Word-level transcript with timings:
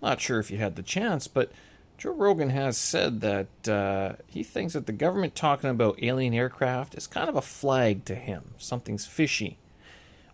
Not 0.00 0.20
sure 0.20 0.38
if 0.38 0.50
you 0.50 0.58
had 0.58 0.76
the 0.76 0.82
chance, 0.82 1.28
but 1.28 1.50
Joe 1.96 2.12
Rogan 2.12 2.50
has 2.50 2.78
said 2.78 3.20
that 3.22 3.68
uh, 3.68 4.12
he 4.28 4.44
thinks 4.44 4.74
that 4.74 4.86
the 4.86 4.92
government 4.92 5.34
talking 5.34 5.70
about 5.70 6.02
alien 6.02 6.32
aircraft 6.32 6.94
is 6.94 7.08
kind 7.08 7.28
of 7.28 7.34
a 7.34 7.42
flag 7.42 8.04
to 8.04 8.14
him. 8.14 8.54
Something's 8.58 9.06
fishy. 9.06 9.58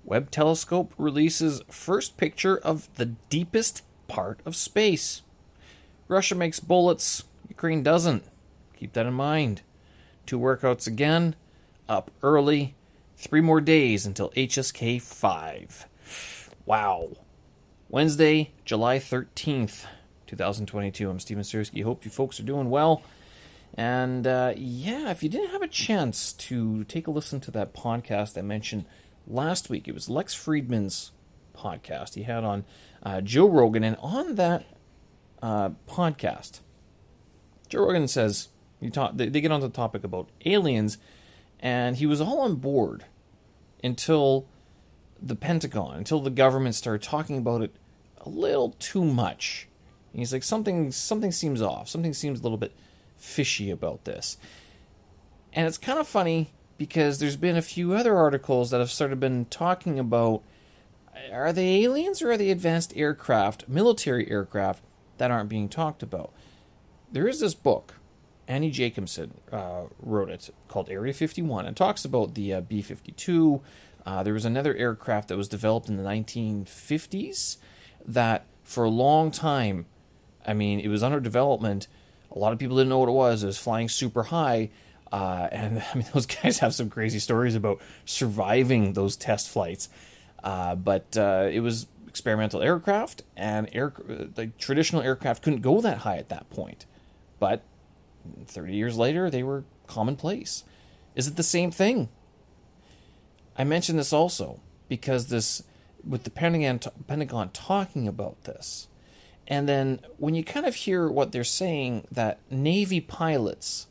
Webb 0.04 0.30
Telescope 0.30 0.92
releases 0.98 1.62
first 1.70 2.18
picture 2.18 2.58
of 2.58 2.94
the 2.96 3.06
deepest 3.06 3.82
part 4.08 4.40
of 4.44 4.54
space. 4.54 5.22
Russia 6.06 6.34
makes 6.34 6.60
bullets, 6.60 7.24
Ukraine 7.48 7.82
doesn't. 7.82 8.24
Keep 8.76 8.92
that 8.92 9.06
in 9.06 9.14
mind. 9.14 9.62
Two 10.26 10.38
workouts 10.38 10.86
again, 10.86 11.34
up 11.88 12.10
early. 12.22 12.74
Three 13.16 13.40
more 13.40 13.62
days 13.62 14.04
until 14.04 14.30
HSK 14.30 15.00
5. 15.00 15.88
Wow. 16.66 17.12
Wednesday, 17.94 18.50
July 18.64 18.98
13th, 18.98 19.84
2022. 20.26 21.08
I'm 21.08 21.20
Steven 21.20 21.44
Sersky. 21.44 21.84
Hope 21.84 22.04
you 22.04 22.10
folks 22.10 22.40
are 22.40 22.42
doing 22.42 22.68
well. 22.68 23.04
And 23.74 24.26
uh, 24.26 24.52
yeah, 24.56 25.12
if 25.12 25.22
you 25.22 25.28
didn't 25.28 25.50
have 25.50 25.62
a 25.62 25.68
chance 25.68 26.32
to 26.32 26.82
take 26.82 27.06
a 27.06 27.12
listen 27.12 27.38
to 27.42 27.52
that 27.52 27.72
podcast 27.72 28.36
I 28.36 28.42
mentioned 28.42 28.86
last 29.28 29.70
week, 29.70 29.86
it 29.86 29.94
was 29.94 30.08
Lex 30.08 30.34
Fridman's 30.34 31.12
podcast 31.56 32.14
he 32.14 32.24
had 32.24 32.42
on 32.42 32.64
uh, 33.04 33.20
Joe 33.20 33.48
Rogan. 33.48 33.84
And 33.84 33.96
on 34.00 34.34
that 34.34 34.64
uh, 35.40 35.70
podcast, 35.88 36.62
Joe 37.68 37.86
Rogan 37.86 38.08
says, 38.08 38.48
you 38.80 38.90
talk, 38.90 39.12
they, 39.14 39.28
they 39.28 39.40
get 39.40 39.52
onto 39.52 39.68
the 39.68 39.72
topic 39.72 40.02
about 40.02 40.30
aliens, 40.44 40.98
and 41.60 41.94
he 41.94 42.06
was 42.06 42.20
all 42.20 42.40
on 42.40 42.56
board 42.56 43.04
until 43.84 44.48
the 45.22 45.36
Pentagon, 45.36 45.94
until 45.94 46.18
the 46.18 46.30
government 46.30 46.74
started 46.74 47.00
talking 47.00 47.38
about 47.38 47.62
it 47.62 47.72
a 48.24 48.28
little 48.28 48.70
too 48.78 49.04
much. 49.04 49.68
And 50.12 50.20
he's 50.20 50.32
like, 50.32 50.42
something, 50.42 50.90
something 50.92 51.32
seems 51.32 51.60
off. 51.60 51.88
Something 51.88 52.14
seems 52.14 52.40
a 52.40 52.42
little 52.42 52.58
bit 52.58 52.72
fishy 53.16 53.70
about 53.70 54.04
this. 54.04 54.36
And 55.52 55.66
it's 55.66 55.78
kind 55.78 55.98
of 55.98 56.08
funny 56.08 56.50
because 56.78 57.18
there's 57.18 57.36
been 57.36 57.56
a 57.56 57.62
few 57.62 57.94
other 57.94 58.16
articles 58.16 58.70
that 58.70 58.80
have 58.80 58.90
sort 58.90 59.12
of 59.12 59.20
been 59.20 59.46
talking 59.46 59.98
about 59.98 60.42
are 61.32 61.52
they 61.52 61.84
aliens 61.84 62.22
or 62.22 62.32
are 62.32 62.36
they 62.36 62.50
advanced 62.50 62.92
aircraft, 62.96 63.68
military 63.68 64.28
aircraft 64.30 64.82
that 65.18 65.30
aren't 65.30 65.48
being 65.48 65.68
talked 65.68 66.02
about? 66.02 66.32
There 67.10 67.28
is 67.28 67.38
this 67.38 67.54
book, 67.54 67.94
Annie 68.48 68.70
Jacobsen 68.70 69.34
uh, 69.52 69.84
wrote 70.00 70.30
it, 70.30 70.50
called 70.66 70.90
Area 70.90 71.12
51, 71.12 71.66
and 71.66 71.76
talks 71.76 72.04
about 72.04 72.34
the 72.34 72.54
uh, 72.54 72.60
B 72.62 72.82
52. 72.82 73.62
Uh, 74.04 74.22
there 74.24 74.34
was 74.34 74.44
another 74.44 74.74
aircraft 74.74 75.28
that 75.28 75.36
was 75.36 75.48
developed 75.48 75.88
in 75.88 75.96
the 75.96 76.02
1950s 76.02 77.58
that, 78.06 78.46
for 78.62 78.84
a 78.84 78.90
long 78.90 79.30
time, 79.30 79.86
I 80.46 80.54
mean, 80.54 80.80
it 80.80 80.88
was 80.88 81.02
under 81.02 81.20
development. 81.20 81.88
A 82.30 82.38
lot 82.38 82.52
of 82.52 82.58
people 82.58 82.76
didn't 82.76 82.90
know 82.90 82.98
what 82.98 83.08
it 83.08 83.12
was. 83.12 83.42
It 83.42 83.46
was 83.46 83.58
flying 83.58 83.88
super 83.88 84.24
high. 84.24 84.70
Uh, 85.12 85.48
and 85.52 85.82
I 85.92 85.96
mean, 85.96 86.06
those 86.12 86.26
guys 86.26 86.58
have 86.58 86.74
some 86.74 86.90
crazy 86.90 87.18
stories 87.18 87.54
about 87.54 87.80
surviving 88.04 88.92
those 88.94 89.16
test 89.16 89.48
flights. 89.48 89.88
Uh, 90.42 90.74
but 90.74 91.16
uh, 91.16 91.48
it 91.50 91.60
was 91.60 91.86
experimental 92.06 92.62
aircraft, 92.62 93.22
and 93.36 93.68
air 93.72 93.92
like 94.36 94.56
traditional 94.58 95.02
aircraft 95.02 95.42
couldn't 95.42 95.62
go 95.62 95.80
that 95.80 95.98
high 95.98 96.18
at 96.18 96.28
that 96.28 96.48
point. 96.50 96.86
But 97.40 97.62
30 98.46 98.74
years 98.74 98.96
later, 98.96 99.30
they 99.30 99.42
were 99.42 99.64
commonplace. 99.86 100.64
Is 101.14 101.26
it 101.26 101.36
the 101.36 101.42
same 101.42 101.70
thing? 101.70 102.08
I 103.56 103.64
mention 103.64 103.96
this 103.96 104.12
also 104.12 104.60
because 104.88 105.28
this, 105.28 105.62
with 106.06 106.24
the 106.24 106.30
Pentagon, 106.30 106.80
Pentagon 107.06 107.50
talking 107.50 108.06
about 108.08 108.44
this, 108.44 108.88
and 109.46 109.68
then 109.68 110.00
when 110.18 110.34
you 110.34 110.42
kind 110.42 110.66
of 110.66 110.74
hear 110.74 111.08
what 111.08 111.32
they're 111.32 111.44
saying, 111.44 112.06
that 112.10 112.40
Navy 112.50 113.00
pilots 113.00 113.86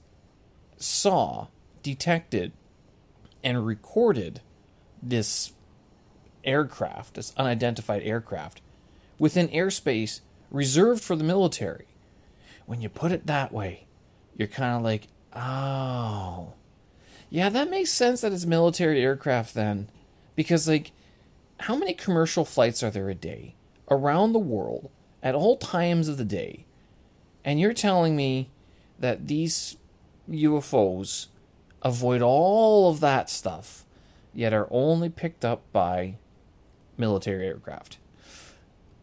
saw, 0.78 1.48
detected, 1.82 2.52
and 3.44 3.66
recorded 3.66 4.42
this 5.02 5.54
aircraft, 6.44 7.16
this 7.16 7.34
unidentified 7.38 8.02
aircraft, 8.04 8.62
within 9.20 9.48
airspace 9.50 10.22
reserved 10.50 11.04
for 11.04 11.16
the 11.16 11.24
military. 11.24 11.88
When 12.66 12.82
you 12.82 12.90
put 12.90 13.12
it 13.12 13.28
that 13.28 13.52
way, 13.52 13.86
you're 14.36 14.48
kind 14.48 14.76
of 14.76 14.82
like, 14.82 15.08
oh, 15.36 16.54
yeah, 17.30 17.50
that 17.50 17.70
makes 17.70 17.90
sense 17.92 18.22
that 18.22 18.32
it's 18.32 18.46
military 18.46 19.02
aircraft 19.02 19.54
then. 19.54 19.90
Because, 20.36 20.68
like, 20.68 20.92
how 21.62 21.76
many 21.76 21.94
commercial 21.94 22.46
flights 22.46 22.84
are 22.84 22.90
there 22.90 23.10
a 23.10 23.16
day 23.16 23.56
around 23.90 24.34
the 24.34 24.40
world 24.40 24.90
at 25.22 25.36
all 25.36 25.58
times 25.58 26.08
of 26.08 26.18
the 26.18 26.26
day? 26.26 26.66
And 27.46 27.60
you're 27.60 27.74
telling 27.74 28.16
me 28.16 28.50
that 29.00 29.28
these 29.28 29.78
UFOs 30.30 31.28
avoid 31.82 32.22
all 32.22 32.90
of 32.90 33.00
that 33.02 33.30
stuff, 33.30 33.86
yet 34.34 34.54
are 34.54 34.68
only 34.72 35.10
picked 35.10 35.44
up 35.44 35.62
by 35.72 36.16
military 36.98 37.46
aircraft. 37.46 37.98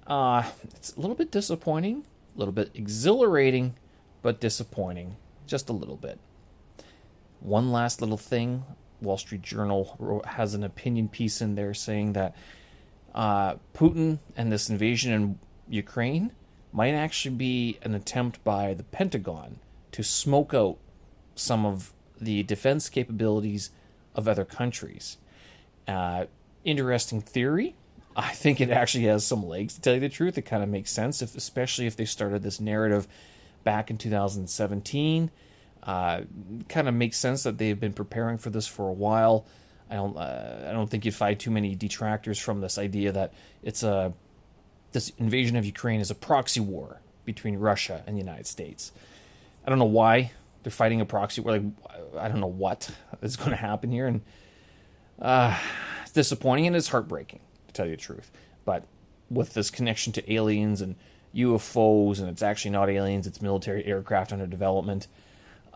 Uh, 0.07 0.51
it's 0.75 0.97
a 0.97 1.01
little 1.01 1.15
bit 1.15 1.31
disappointing, 1.31 2.05
a 2.35 2.39
little 2.39 2.53
bit 2.53 2.71
exhilarating, 2.75 3.75
but 4.23 4.41
disappointing, 4.41 5.17
just 5.47 5.69
a 5.69 5.75
little 5.75 5.97
bit. 5.97 6.19
One 7.41 7.71
last 7.71 8.01
little 8.01 8.19
thing 8.19 8.65
Wall 9.01 9.19
Street 9.19 9.43
Journal 9.43 10.23
has 10.27 10.55
an 10.55 10.63
opinion 10.63 11.09
piece 11.09 11.41
in 11.41 11.55
there 11.55 11.75
saying 11.75 12.13
that 12.15 12.35
uh, 13.15 13.55
Putin 13.75 14.19
and 14.37 14.53
this 14.53 14.71
invasion 14.71 15.13
in 15.13 15.39
Ukraine 15.69 16.33
might 16.73 16.93
actually 16.93 17.35
be 17.35 17.79
an 17.83 17.95
attempt 17.95 18.43
by 18.45 18.75
the 18.75 18.85
Pentagon 18.85 19.59
to 19.93 20.03
smoke 20.03 20.55
out 20.55 20.79
some 21.35 21.67
of 21.67 21.93
the 22.21 22.43
defense 22.43 22.89
capabilities 22.89 23.71
of 24.15 24.29
other 24.29 24.45
countries. 24.45 25.17
Uh, 25.89 26.27
interesting 26.65 27.21
theory. 27.21 27.75
I 28.15 28.33
think 28.33 28.61
it 28.61 28.71
actually 28.71 29.05
has 29.05 29.27
some 29.27 29.47
legs. 29.47 29.75
To 29.75 29.81
tell 29.81 29.95
you 29.95 30.01
the 30.01 30.09
truth, 30.09 30.37
it 30.37 30.43
kind 30.43 30.63
of 30.63 30.69
makes 30.69 30.91
sense, 30.91 31.23
if, 31.23 31.37
especially 31.37 31.87
if 31.87 31.97
they 31.97 32.05
started 32.05 32.43
this 32.43 32.61
narrative 32.61 33.09
back 33.65 33.91
in 33.91 33.99
2017. 33.99 35.31
Uh, 35.83 36.23
kind 36.69 36.89
of 36.89 36.95
makes 36.95 37.17
sense 37.17 37.43
that 37.43 37.59
they've 37.59 37.81
been 37.81 37.93
preparing 37.93 38.37
for 38.37 38.51
this 38.51 38.67
for 38.67 38.89
a 38.89 38.93
while. 38.93 39.47
I 39.91 39.95
don't. 39.95 40.17
Uh, 40.17 40.67
I 40.69 40.73
don't 40.73 40.89
think 40.89 41.05
you'd 41.05 41.15
find 41.15 41.39
too 41.39 41.51
many 41.51 41.75
detractors 41.75 42.39
from 42.39 42.61
this 42.61 42.79
idea 42.79 43.13
that 43.13 43.33
it's 43.63 43.83
a 43.83 44.13
this 44.93 45.11
invasion 45.19 45.57
of 45.57 45.65
Ukraine 45.65 46.01
is 46.01 46.11
a 46.11 46.15
proxy 46.15 46.61
war 46.61 47.01
between 47.25 47.57
Russia 47.57 48.03
and 48.07 48.17
the 48.17 48.21
United 48.21 48.47
States. 48.47 48.93
I 49.65 49.71
don't 49.71 49.79
know 49.79 49.85
why 49.85 50.33
they're 50.63 50.71
fighting 50.71 51.01
a 51.01 51.07
proxy 51.07 51.41
war. 51.41 51.59
Like 51.59 51.63
I 52.19 52.29
don't 52.29 52.41
know 52.41 52.47
what 52.47 52.91
is 53.23 53.37
going 53.37 53.51
to 53.51 53.57
happen 53.57 53.91
here, 53.91 54.07
and 54.07 54.21
uh, 55.21 55.59
it's 56.03 56.13
disappointing 56.13 56.67
and 56.67 56.77
it's 56.77 56.89
heartbreaking 56.89 57.41
to 57.69 57.73
tell 57.73 57.87
you 57.87 57.93
the 57.93 58.03
truth. 58.03 58.31
But 58.65 58.85
with 59.31 59.55
this 59.55 59.71
connection 59.71 60.13
to 60.15 60.33
aliens 60.33 60.81
and 60.81 60.97
UFOs, 61.35 62.19
and 62.21 62.29
it's 62.29 62.43
actually 62.43 62.73
not 62.73 62.91
aliens, 62.91 63.27
it's 63.27 63.41
military 63.41 63.85
aircraft 63.87 64.33
under 64.33 64.47
development. 64.47 65.07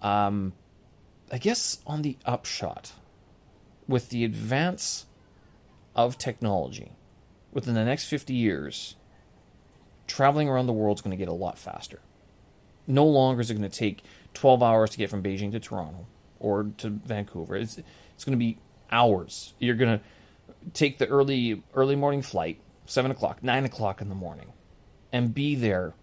Um, 0.04 0.52
I 1.32 1.38
guess 1.38 1.78
on 1.86 2.02
the 2.02 2.18
upshot, 2.24 2.92
with 3.88 4.10
the 4.10 4.24
advance 4.24 5.06
of 5.96 6.18
technology, 6.18 6.92
within 7.52 7.74
the 7.74 7.84
next 7.84 8.04
50 8.08 8.34
years, 8.34 8.96
traveling 10.06 10.48
around 10.48 10.66
the 10.66 10.72
world 10.72 10.98
is 10.98 11.02
going 11.02 11.10
to 11.10 11.16
get 11.16 11.28
a 11.28 11.32
lot 11.32 11.58
faster. 11.58 12.00
No 12.86 13.06
longer 13.06 13.40
is 13.40 13.50
it 13.50 13.54
going 13.54 13.68
to 13.68 13.76
take 13.76 14.04
12 14.34 14.62
hours 14.62 14.90
to 14.90 14.98
get 14.98 15.08
from 15.08 15.22
Beijing 15.22 15.50
to 15.52 15.58
Toronto 15.58 16.06
or 16.38 16.70
to 16.76 16.90
Vancouver. 16.90 17.56
It's, 17.56 17.78
it's 18.14 18.24
going 18.24 18.38
to 18.38 18.44
be 18.44 18.58
hours. 18.90 19.54
You're 19.58 19.74
going 19.74 19.98
to 19.98 20.04
take 20.74 20.98
the 20.98 21.06
early 21.08 21.62
early 21.74 21.96
morning 21.96 22.20
flight, 22.20 22.60
seven 22.84 23.10
o'clock, 23.10 23.42
nine 23.42 23.64
o'clock 23.64 24.02
in 24.02 24.10
the 24.10 24.14
morning, 24.14 24.52
and 25.10 25.34
be 25.34 25.54
there 25.54 25.94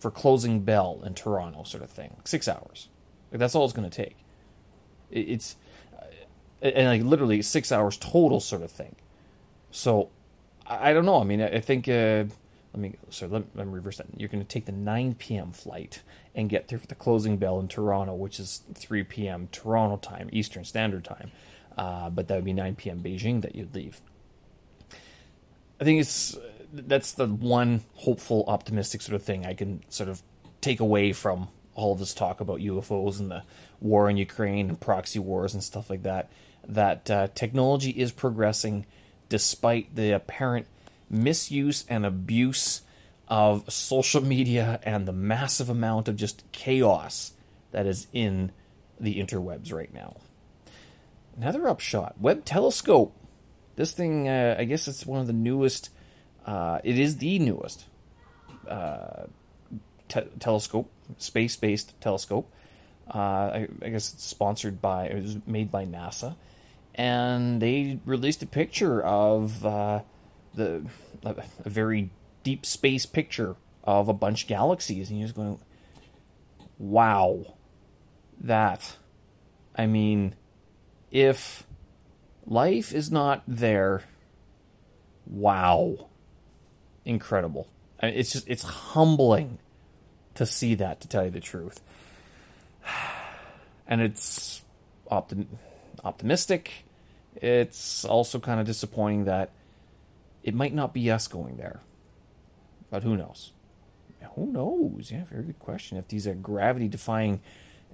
for 0.00 0.10
closing 0.10 0.60
bell 0.60 1.00
in 1.04 1.14
Toronto, 1.14 1.62
sort 1.62 1.84
of 1.84 1.90
thing. 1.90 2.16
Six 2.24 2.48
hours. 2.48 2.88
Like 3.30 3.40
that's 3.40 3.54
all 3.54 3.64
it's 3.64 3.72
going 3.74 3.88
to 3.88 3.94
take. 3.94 4.16
It's 5.10 5.56
and 6.62 6.86
like 6.86 7.02
literally 7.02 7.42
six 7.42 7.70
hours 7.70 7.96
total, 7.96 8.40
sort 8.40 8.62
of 8.62 8.70
thing. 8.70 8.96
So 9.70 10.10
I 10.66 10.92
don't 10.92 11.06
know. 11.06 11.20
I 11.20 11.24
mean, 11.24 11.42
I 11.42 11.60
think. 11.60 11.88
Uh, 11.88 12.24
let 12.72 12.80
me 12.82 12.94
sorry. 13.08 13.30
Let, 13.30 13.44
let 13.54 13.66
me 13.66 13.72
reverse 13.72 13.98
that. 13.98 14.06
You're 14.16 14.28
going 14.28 14.44
to 14.44 14.48
take 14.48 14.66
the 14.66 14.72
9 14.72 15.14
p.m. 15.14 15.52
flight 15.52 16.02
and 16.34 16.50
get 16.50 16.68
there 16.68 16.78
for 16.78 16.86
the 16.86 16.94
closing 16.94 17.38
bell 17.38 17.58
in 17.58 17.68
Toronto, 17.68 18.14
which 18.14 18.38
is 18.38 18.62
3 18.74 19.02
p.m. 19.04 19.48
Toronto 19.50 19.96
time, 19.96 20.28
Eastern 20.32 20.64
Standard 20.64 21.04
Time. 21.04 21.30
Uh, 21.76 22.10
but 22.10 22.28
that 22.28 22.34
would 22.34 22.44
be 22.44 22.52
9 22.52 22.74
p.m. 22.76 23.00
Beijing 23.00 23.42
that 23.42 23.54
you'd 23.54 23.74
leave. 23.74 24.00
I 25.80 25.84
think 25.84 26.00
it's 26.00 26.36
that's 26.72 27.12
the 27.12 27.26
one 27.26 27.82
hopeful, 27.94 28.44
optimistic 28.46 29.00
sort 29.02 29.14
of 29.14 29.22
thing 29.22 29.46
I 29.46 29.54
can 29.54 29.82
sort 29.88 30.08
of 30.08 30.22
take 30.60 30.80
away 30.80 31.12
from 31.12 31.48
all 31.76 31.94
this 31.94 32.14
talk 32.14 32.40
about 32.40 32.58
UFOs 32.58 33.20
and 33.20 33.30
the 33.30 33.44
war 33.80 34.10
in 34.10 34.16
Ukraine 34.16 34.68
and 34.68 34.80
proxy 34.80 35.20
wars 35.20 35.54
and 35.54 35.62
stuff 35.62 35.88
like 35.88 36.02
that. 36.02 36.28
That 36.66 37.08
uh, 37.10 37.28
technology 37.34 37.90
is 37.90 38.10
progressing 38.10 38.86
despite 39.28 39.94
the 39.94 40.10
apparent 40.10 40.66
misuse 41.08 41.84
and 41.88 42.04
abuse 42.04 42.82
of 43.28 43.70
social 43.72 44.22
media 44.22 44.80
and 44.82 45.06
the 45.06 45.12
massive 45.12 45.68
amount 45.68 46.08
of 46.08 46.16
just 46.16 46.44
chaos 46.52 47.32
that 47.72 47.86
is 47.86 48.06
in 48.12 48.50
the 48.98 49.20
interwebs 49.20 49.72
right 49.72 49.92
now. 49.92 50.16
Another 51.36 51.68
upshot 51.68 52.14
Webb 52.18 52.44
Telescope. 52.44 53.14
This 53.76 53.92
thing, 53.92 54.26
uh, 54.26 54.56
I 54.58 54.64
guess 54.64 54.88
it's 54.88 55.04
one 55.04 55.20
of 55.20 55.26
the 55.26 55.34
newest, 55.34 55.90
uh, 56.46 56.78
it 56.82 56.98
is 56.98 57.18
the 57.18 57.38
newest 57.38 57.84
uh, 58.66 59.24
te- 60.08 60.30
telescope, 60.38 60.90
space 61.18 61.56
based 61.56 61.98
telescope. 62.00 62.52
Uh, 63.12 63.18
I, 63.18 63.68
I, 63.82 63.88
guess 63.90 64.12
it's 64.14 64.24
sponsored 64.24 64.82
by, 64.82 65.06
it 65.06 65.22
was 65.22 65.36
made 65.46 65.70
by 65.70 65.84
NASA. 65.86 66.34
And 66.94 67.62
they 67.62 68.00
released 68.04 68.42
a 68.42 68.46
picture 68.46 69.00
of 69.00 69.64
uh, 69.64 70.00
the 70.54 70.86
a, 71.24 71.44
very 71.64 72.10
deep 72.42 72.66
space 72.66 73.06
picture 73.06 73.54
of 73.84 74.08
a 74.08 74.12
bunch 74.12 74.44
of 74.44 74.48
galaxies. 74.48 75.10
And 75.10 75.18
you're 75.18 75.28
just 75.28 75.36
going, 75.36 75.58
wow. 76.78 77.54
That. 78.40 78.96
I 79.76 79.86
mean, 79.86 80.34
if 81.10 81.64
life 82.44 82.92
is 82.92 83.10
not 83.10 83.42
there, 83.46 84.02
wow. 85.26 86.08
Incredible. 87.04 87.68
It's 88.02 88.32
just, 88.32 88.48
it's 88.48 88.62
humbling 88.62 89.58
to 90.36 90.46
see 90.46 90.74
that, 90.76 91.00
to 91.00 91.08
tell 91.08 91.24
you 91.24 91.30
the 91.30 91.40
truth. 91.40 91.80
And 93.88 94.00
it's 94.00 94.64
optim- 95.12 95.46
optimistic. 96.02 96.72
It's 97.36 98.04
also 98.04 98.40
kind 98.40 98.58
of 98.58 98.66
disappointing 98.66 99.26
that 99.26 99.50
it 100.42 100.56
might 100.56 100.74
not 100.74 100.92
be 100.92 101.08
us 101.08 101.28
going 101.28 101.56
there. 101.56 101.82
But 102.90 103.04
who 103.04 103.16
knows? 103.16 103.52
Who 104.34 104.46
knows? 104.46 105.10
Yeah, 105.10 105.24
very 105.24 105.44
good 105.44 105.58
question. 105.58 105.96
If 105.96 106.08
these 106.08 106.26
are 106.26 106.34
gravity 106.34 106.88
defying 106.88 107.40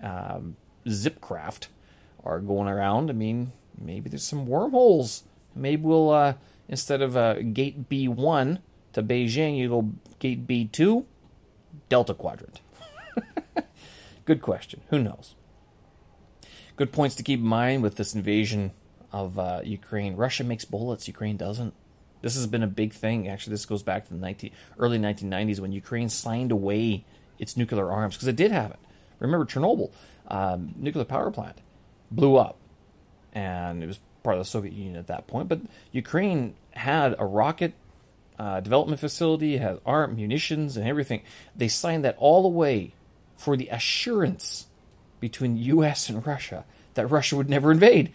um, 0.02 0.56
zip 0.88 1.20
craft 1.20 1.68
are 2.24 2.40
going 2.40 2.68
around, 2.68 3.10
I 3.10 3.12
mean, 3.12 3.52
maybe 3.78 4.10
there's 4.10 4.24
some 4.24 4.46
wormholes. 4.46 5.22
Maybe 5.54 5.82
we'll, 5.82 6.10
uh, 6.10 6.34
instead 6.68 7.00
of 7.00 7.16
uh, 7.16 7.34
gate 7.42 7.88
B1 7.88 8.58
to 8.92 9.02
Beijing, 9.02 9.56
you 9.56 9.68
go 9.68 9.90
gate 10.18 10.46
B2, 10.46 11.04
Delta 11.88 12.14
Quadrant. 12.14 12.60
good 14.24 14.42
question. 14.42 14.80
Who 14.90 14.98
knows? 14.98 15.34
Good 16.76 16.92
points 16.92 17.14
to 17.16 17.22
keep 17.22 17.40
in 17.40 17.46
mind 17.46 17.82
with 17.82 17.96
this 17.96 18.14
invasion 18.14 18.72
of 19.12 19.38
uh, 19.38 19.60
Ukraine. 19.64 20.16
Russia 20.16 20.44
makes 20.44 20.64
bullets, 20.64 21.06
Ukraine 21.06 21.36
doesn't. 21.36 21.74
This 22.22 22.36
has 22.36 22.46
been 22.46 22.62
a 22.62 22.68
big 22.68 22.92
thing. 22.92 23.28
Actually, 23.28 23.52
this 23.52 23.66
goes 23.66 23.82
back 23.82 24.06
to 24.06 24.14
the 24.14 24.20
19, 24.20 24.50
early 24.78 24.98
1990s 24.98 25.60
when 25.60 25.72
Ukraine 25.72 26.08
signed 26.08 26.52
away 26.52 27.04
its 27.38 27.56
nuclear 27.56 27.90
arms 27.90 28.14
because 28.14 28.28
it 28.28 28.36
did 28.36 28.52
have 28.52 28.70
it. 28.70 28.78
Remember 29.18 29.44
Chernobyl, 29.44 29.90
um, 30.28 30.74
nuclear 30.76 31.04
power 31.04 31.30
plant, 31.30 31.58
blew 32.10 32.36
up, 32.36 32.56
and 33.32 33.82
it 33.82 33.86
was 33.86 34.00
part 34.22 34.36
of 34.36 34.40
the 34.40 34.48
Soviet 34.48 34.72
Union 34.72 34.96
at 34.96 35.08
that 35.08 35.26
point. 35.26 35.48
But 35.48 35.60
Ukraine 35.90 36.54
had 36.72 37.14
a 37.18 37.26
rocket 37.26 37.74
uh, 38.38 38.60
development 38.60 39.00
facility, 39.00 39.58
had 39.58 39.80
arm 39.84 40.16
munitions, 40.16 40.76
and 40.76 40.86
everything. 40.86 41.22
They 41.54 41.68
signed 41.68 42.04
that 42.04 42.16
all 42.18 42.46
away 42.46 42.94
for 43.36 43.56
the 43.56 43.68
assurance 43.68 44.66
between 45.20 45.54
the 45.54 45.60
U.S. 45.60 46.08
and 46.08 46.26
Russia 46.26 46.64
that 46.94 47.06
Russia 47.06 47.36
would 47.36 47.48
never 47.48 47.70
invade. 47.70 48.12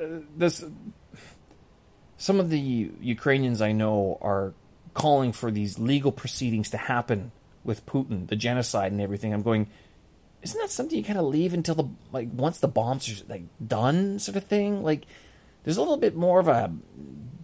Uh, 0.00 0.20
this 0.36 0.64
some 2.16 2.38
of 2.38 2.50
the 2.50 2.90
Ukrainians 3.00 3.62
I 3.62 3.72
know 3.72 4.18
are 4.20 4.52
calling 4.92 5.32
for 5.32 5.50
these 5.50 5.78
legal 5.78 6.12
proceedings 6.12 6.68
to 6.70 6.76
happen 6.76 7.32
with 7.64 7.86
Putin, 7.86 8.28
the 8.28 8.36
genocide 8.36 8.92
and 8.92 9.00
everything. 9.00 9.32
I'm 9.32 9.40
going, 9.42 9.68
isn't 10.42 10.60
that 10.60 10.70
something 10.70 10.98
you 10.98 11.04
kind 11.04 11.18
of 11.18 11.24
leave 11.24 11.54
until 11.54 11.74
the 11.74 11.88
like 12.12 12.28
once 12.32 12.60
the 12.60 12.68
bombs 12.68 13.08
are 13.08 13.24
like 13.26 13.44
done, 13.66 14.18
sort 14.18 14.36
of 14.36 14.44
thing? 14.44 14.82
Like, 14.82 15.06
there's 15.64 15.78
a 15.78 15.80
little 15.80 15.96
bit 15.96 16.14
more 16.14 16.40
of 16.40 16.48
a 16.48 16.70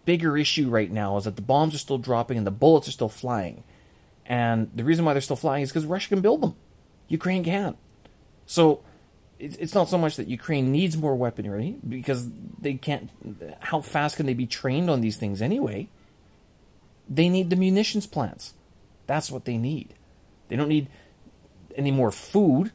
bigger 0.06 0.38
issue 0.38 0.70
right 0.70 0.90
now 0.90 1.18
is 1.18 1.24
that 1.24 1.36
the 1.36 1.42
bombs 1.42 1.74
are 1.74 1.78
still 1.78 1.98
dropping 1.98 2.38
and 2.38 2.46
the 2.46 2.50
bullets 2.50 2.88
are 2.88 2.92
still 2.92 3.10
flying, 3.10 3.62
and 4.24 4.70
the 4.74 4.84
reason 4.84 5.04
why 5.04 5.12
they're 5.12 5.20
still 5.20 5.36
flying 5.36 5.62
is 5.62 5.70
because 5.70 5.84
Russia 5.84 6.08
can 6.08 6.22
build 6.22 6.40
them, 6.40 6.54
Ukraine 7.08 7.44
can't. 7.44 7.76
So 8.46 8.80
it's 9.38 9.74
not 9.74 9.90
so 9.90 9.98
much 9.98 10.16
that 10.16 10.28
Ukraine 10.28 10.72
needs 10.72 10.96
more 10.96 11.14
weaponry 11.14 11.76
because 11.86 12.30
they 12.58 12.74
can't. 12.74 13.10
How 13.60 13.82
fast 13.82 14.16
can 14.16 14.24
they 14.24 14.32
be 14.32 14.46
trained 14.46 14.88
on 14.88 15.02
these 15.02 15.18
things 15.18 15.42
anyway? 15.42 15.88
They 17.08 17.28
need 17.28 17.50
the 17.50 17.56
munitions 17.56 18.06
plants. 18.06 18.54
That's 19.06 19.30
what 19.30 19.44
they 19.44 19.58
need. 19.58 19.94
They 20.48 20.56
don't 20.56 20.68
need 20.68 20.88
any 21.74 21.90
more 21.90 22.10
food. 22.10 22.72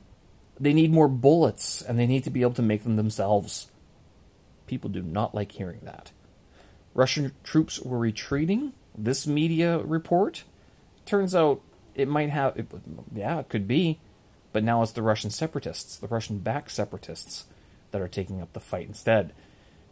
They 0.59 0.73
need 0.73 0.91
more 0.91 1.07
bullets, 1.07 1.81
and 1.81 1.97
they 1.97 2.05
need 2.05 2.23
to 2.25 2.29
be 2.29 2.43
able 2.43 2.53
to 2.53 2.61
make 2.61 2.83
them 2.83 2.95
themselves. 2.95 3.71
People 4.67 4.89
do 4.91 5.01
not 5.01 5.33
like 5.33 5.51
hearing 5.53 5.79
that. 5.83 6.11
Russian 6.93 7.31
troops 7.43 7.79
were 7.79 7.97
retreating. 7.97 8.73
This 8.97 9.25
media 9.25 9.79
report 9.79 10.43
turns 11.05 11.33
out 11.33 11.61
it 11.95 12.07
might 12.07 12.29
have. 12.29 12.57
It, 12.57 12.67
yeah, 13.13 13.39
it 13.39 13.49
could 13.49 13.67
be 13.67 13.99
but 14.53 14.63
now 14.63 14.81
it's 14.81 14.91
the 14.91 15.01
Russian 15.01 15.29
separatists, 15.29 15.97
the 15.97 16.07
Russian 16.07 16.39
backed 16.39 16.71
separatists, 16.71 17.45
that 17.91 18.01
are 18.01 18.07
taking 18.07 18.41
up 18.41 18.53
the 18.53 18.59
fight 18.59 18.87
instead. 18.87 19.33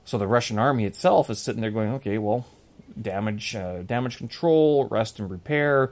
So 0.06 0.18
the 0.18 0.28
Russian 0.28 0.58
army 0.58 0.86
itself 0.86 1.30
is 1.30 1.40
sitting 1.40 1.62
there 1.62 1.72
going, 1.72 1.92
okay, 1.94 2.18
well, 2.18 2.46
damage, 3.00 3.56
uh, 3.56 3.84
damage 3.84 4.18
control, 4.18 4.88
rest 4.88 5.20
and 5.20 5.30
repair, 5.30 5.92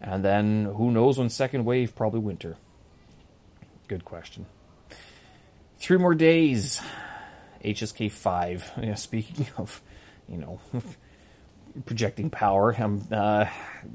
and 0.00 0.24
then 0.24 0.64
who 0.76 0.90
knows 0.90 1.18
when 1.18 1.28
second 1.30 1.64
wave? 1.64 1.94
Probably 1.94 2.20
winter. 2.20 2.56
Good 3.88 4.04
question. 4.04 4.46
Three 5.78 5.98
more 5.98 6.14
days. 6.14 6.80
HSK 7.64 8.10
five. 8.10 8.70
Yeah, 8.82 8.94
speaking 8.94 9.46
of, 9.56 9.80
you 10.32 10.38
know, 10.38 10.60
projecting 11.84 12.30
power. 12.30 12.74
I'm 12.76 13.06
uh, 13.12 13.46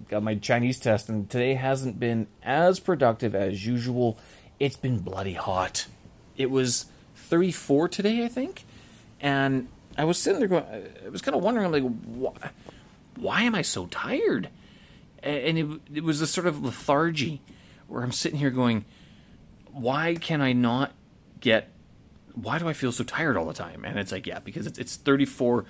got 0.07 0.23
my 0.23 0.35
Chinese 0.35 0.79
test, 0.79 1.09
and 1.09 1.29
today 1.29 1.55
hasn't 1.55 1.99
been 1.99 2.27
as 2.43 2.79
productive 2.79 3.35
as 3.35 3.65
usual. 3.65 4.17
It's 4.59 4.77
been 4.77 4.99
bloody 4.99 5.33
hot. 5.33 5.87
It 6.37 6.51
was 6.51 6.85
34 7.15 7.89
today, 7.89 8.23
I 8.23 8.27
think, 8.27 8.63
and 9.19 9.67
I 9.97 10.03
was 10.03 10.17
sitting 10.17 10.39
there 10.39 10.47
going, 10.47 10.63
I 11.05 11.09
was 11.09 11.21
kind 11.21 11.35
of 11.35 11.43
wondering, 11.43 11.65
I'm 11.65 11.71
like, 11.71 11.83
why, 12.05 12.49
why 13.15 13.41
am 13.41 13.55
I 13.55 13.63
so 13.63 13.87
tired? 13.87 14.49
And 15.23 15.57
it, 15.57 15.81
it 15.95 16.03
was 16.03 16.21
a 16.21 16.27
sort 16.27 16.45
of 16.45 16.63
lethargy 16.63 17.41
where 17.87 18.03
I'm 18.03 18.11
sitting 18.11 18.37
here 18.37 18.51
going, 18.51 18.85
why 19.71 20.15
can 20.15 20.41
I 20.41 20.53
not 20.53 20.91
get? 21.39 21.69
Why 22.35 22.59
do 22.59 22.67
I 22.69 22.73
feel 22.73 22.91
so 22.91 23.03
tired 23.03 23.35
all 23.35 23.45
the 23.45 23.53
time? 23.53 23.83
And 23.83 23.97
it's 23.97 24.11
like, 24.11 24.27
yeah, 24.27 24.39
because 24.39 24.67
it's, 24.67 24.77
it's 24.77 24.95
34, 24.95 25.65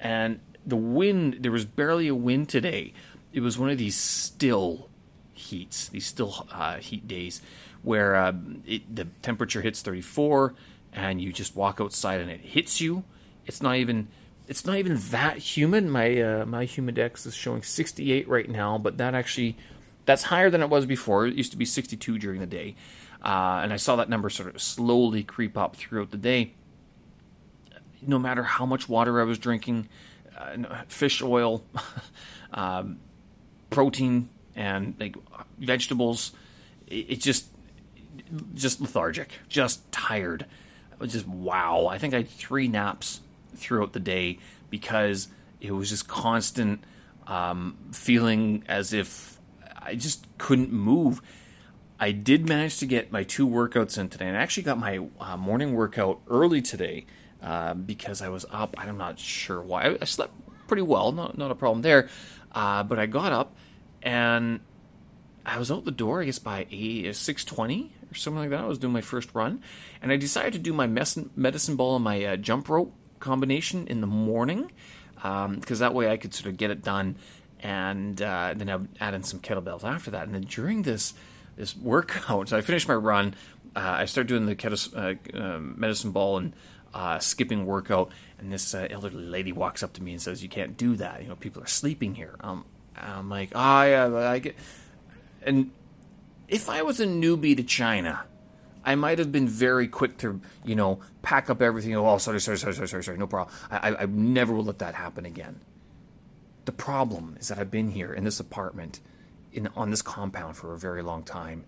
and 0.00 0.40
the 0.66 0.76
wind, 0.76 1.38
there 1.40 1.52
was 1.52 1.64
barely 1.64 2.08
a 2.08 2.14
wind 2.14 2.48
today. 2.48 2.92
It 3.32 3.40
was 3.40 3.58
one 3.58 3.70
of 3.70 3.78
these 3.78 3.96
still 3.96 4.88
heats, 5.34 5.88
these 5.88 6.06
still 6.06 6.46
uh, 6.52 6.76
heat 6.76 7.06
days, 7.06 7.40
where 7.82 8.16
uh, 8.16 8.32
it, 8.66 8.94
the 8.94 9.06
temperature 9.22 9.60
hits 9.62 9.82
34, 9.82 10.54
and 10.92 11.20
you 11.20 11.32
just 11.32 11.54
walk 11.54 11.80
outside 11.80 12.20
and 12.20 12.30
it 12.30 12.40
hits 12.40 12.80
you. 12.80 13.04
It's 13.46 13.62
not 13.62 13.76
even 13.76 14.08
it's 14.48 14.66
not 14.66 14.76
even 14.76 14.96
that 15.10 15.38
humid. 15.38 15.86
My 15.86 16.20
uh, 16.20 16.44
my 16.44 16.66
humidex 16.66 17.26
is 17.26 17.34
showing 17.34 17.62
68 17.62 18.28
right 18.28 18.50
now, 18.50 18.78
but 18.78 18.98
that 18.98 19.14
actually 19.14 19.56
that's 20.06 20.24
higher 20.24 20.50
than 20.50 20.62
it 20.62 20.68
was 20.68 20.86
before. 20.86 21.26
It 21.26 21.34
used 21.34 21.52
to 21.52 21.58
be 21.58 21.64
62 21.64 22.18
during 22.18 22.40
the 22.40 22.46
day, 22.46 22.74
uh, 23.24 23.60
and 23.62 23.72
I 23.72 23.76
saw 23.76 23.96
that 23.96 24.08
number 24.08 24.28
sort 24.28 24.52
of 24.52 24.60
slowly 24.60 25.22
creep 25.22 25.56
up 25.56 25.76
throughout 25.76 26.10
the 26.10 26.16
day. 26.16 26.54
No 28.06 28.18
matter 28.18 28.42
how 28.42 28.66
much 28.66 28.88
water 28.88 29.20
I 29.20 29.24
was 29.24 29.38
drinking, 29.38 29.88
uh, 30.36 30.82
fish 30.88 31.22
oil, 31.22 31.64
um, 32.52 32.98
protein, 33.70 34.28
and 34.54 34.94
like 34.98 35.16
vegetables. 35.58 36.32
It, 36.86 37.10
it, 37.10 37.20
just 37.20 37.46
just 38.54 38.80
lethargic, 38.80 39.40
just 39.48 39.90
tired. 39.92 40.46
Just 41.06 41.26
wow. 41.26 41.86
I 41.86 41.98
think 41.98 42.12
I 42.12 42.18
had 42.18 42.28
three 42.28 42.68
naps 42.68 43.20
throughout 43.54 43.92
the 43.92 44.00
day 44.00 44.38
because 44.68 45.28
it 45.60 45.72
was 45.72 45.88
just 45.88 46.08
constant 46.08 46.84
um, 47.26 47.76
feeling 47.92 48.64
as 48.68 48.92
if 48.92 49.38
I 49.80 49.94
just 49.94 50.26
couldn't 50.38 50.72
move. 50.72 51.22
I 51.98 52.12
did 52.12 52.48
manage 52.48 52.78
to 52.78 52.86
get 52.86 53.12
my 53.12 53.22
two 53.24 53.46
workouts 53.46 53.98
in 53.98 54.08
today, 54.08 54.26
and 54.26 54.36
I 54.36 54.40
actually 54.40 54.62
got 54.62 54.78
my 54.78 55.06
uh, 55.20 55.36
morning 55.36 55.74
workout 55.74 56.20
early 56.28 56.62
today 56.62 57.04
uh, 57.42 57.74
because 57.74 58.22
I 58.22 58.28
was 58.28 58.46
up. 58.50 58.74
I'm 58.78 58.98
not 58.98 59.18
sure 59.18 59.60
why. 59.60 59.96
I, 60.00 60.04
slept 60.04 60.32
pretty 60.66 60.82
well, 60.82 61.12
not 61.12 61.36
not 61.38 61.50
a 61.50 61.54
problem 61.54 61.82
there. 61.82 62.08
Uh, 62.52 62.82
but 62.82 62.98
I 62.98 63.06
got 63.06 63.32
up 63.32 63.54
and 64.02 64.60
I 65.46 65.58
was 65.58 65.70
out 65.70 65.84
the 65.84 65.90
door, 65.90 66.22
I 66.22 66.24
guess 66.24 66.38
by 66.38 66.66
six 67.12 67.44
twenty 67.44 67.92
or 68.10 68.14
something 68.14 68.40
like 68.40 68.50
that. 68.50 68.60
I 68.60 68.66
was 68.66 68.78
doing 68.78 68.92
my 68.92 69.00
first 69.00 69.34
run, 69.34 69.62
and 70.02 70.12
I 70.12 70.16
decided 70.16 70.52
to 70.54 70.58
do 70.58 70.72
my 70.72 70.86
medicine 70.86 71.76
ball 71.76 71.96
and 71.96 72.04
my 72.04 72.24
uh, 72.24 72.36
jump 72.36 72.68
rope 72.68 72.94
combination 73.20 73.86
in 73.86 74.00
the 74.00 74.06
morning 74.06 74.70
because 75.14 75.44
um, 75.46 75.60
that 75.78 75.94
way 75.94 76.10
I 76.10 76.16
could 76.16 76.32
sort 76.32 76.46
of 76.46 76.56
get 76.56 76.70
it 76.70 76.82
done 76.82 77.16
and 77.62 78.20
uh, 78.22 78.54
then 78.56 78.68
I 78.70 78.76
would 78.76 78.88
add 79.00 79.14
in 79.14 79.22
some 79.22 79.40
kettlebells 79.40 79.84
after 79.84 80.10
that. 80.12 80.24
And 80.24 80.34
then 80.34 80.42
during 80.42 80.82
this 80.82 81.14
this 81.56 81.76
workout, 81.76 82.48
so 82.48 82.56
I 82.56 82.60
finished 82.60 82.88
my 82.88 82.94
run. 82.94 83.34
Uh, 83.76 83.96
I 83.98 84.04
started 84.06 84.28
doing 84.28 84.46
the 84.46 84.56
kettle, 84.56 85.16
um, 85.34 85.74
medicine 85.78 86.10
ball 86.10 86.38
and 86.38 86.54
uh, 86.94 87.18
skipping 87.18 87.66
workout, 87.66 88.10
and 88.38 88.52
this 88.52 88.74
uh, 88.74 88.86
elderly 88.90 89.24
lady 89.24 89.52
walks 89.52 89.82
up 89.82 89.92
to 89.94 90.02
me 90.02 90.12
and 90.12 90.22
says, 90.22 90.42
"You 90.42 90.48
can't 90.48 90.76
do 90.76 90.96
that. 90.96 91.22
You 91.22 91.28
know, 91.28 91.36
people 91.36 91.62
are 91.62 91.66
sleeping 91.68 92.14
here." 92.14 92.36
Um, 92.40 92.64
I'm 92.96 93.28
like, 93.28 93.52
"Ah, 93.54 93.82
oh, 93.82 93.86
yeah, 93.86 94.30
I 94.30 94.38
get." 94.38 94.56
And 95.42 95.70
if 96.48 96.68
I 96.68 96.82
was 96.82 97.00
a 97.00 97.06
newbie 97.06 97.56
to 97.56 97.62
China, 97.62 98.24
I 98.84 98.94
might 98.94 99.18
have 99.18 99.30
been 99.30 99.48
very 99.48 99.88
quick 99.88 100.18
to, 100.18 100.40
you 100.64 100.74
know, 100.74 101.00
pack 101.22 101.50
up 101.50 101.62
everything. 101.62 101.94
Oh, 101.96 102.18
sorry, 102.18 102.40
sorry, 102.40 102.58
sorry, 102.58 102.74
sorry, 102.74 102.88
sorry, 102.88 103.04
sorry, 103.04 103.18
no 103.18 103.26
problem. 103.26 103.54
I, 103.70 103.90
I, 103.90 104.02
I 104.02 104.06
never 104.06 104.52
will 104.52 104.64
let 104.64 104.78
that 104.78 104.94
happen 104.94 105.24
again. 105.26 105.60
The 106.64 106.72
problem 106.72 107.36
is 107.38 107.48
that 107.48 107.58
I've 107.58 107.70
been 107.70 107.90
here 107.90 108.12
in 108.12 108.24
this 108.24 108.40
apartment, 108.40 109.00
in 109.52 109.68
on 109.76 109.90
this 109.90 110.02
compound 110.02 110.56
for 110.56 110.74
a 110.74 110.78
very 110.78 111.02
long 111.02 111.22
time, 111.22 111.64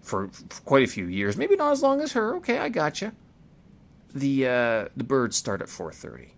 for, 0.00 0.28
for 0.28 0.62
quite 0.62 0.82
a 0.82 0.90
few 0.90 1.06
years. 1.06 1.36
Maybe 1.36 1.56
not 1.56 1.72
as 1.72 1.82
long 1.82 2.00
as 2.00 2.12
her. 2.12 2.36
Okay, 2.36 2.58
I 2.58 2.68
got 2.68 3.00
you. 3.00 3.12
The 4.12 4.46
uh, 4.46 4.88
the 4.96 5.04
birds 5.04 5.36
start 5.36 5.60
at 5.62 5.68
4:30. 5.68 6.30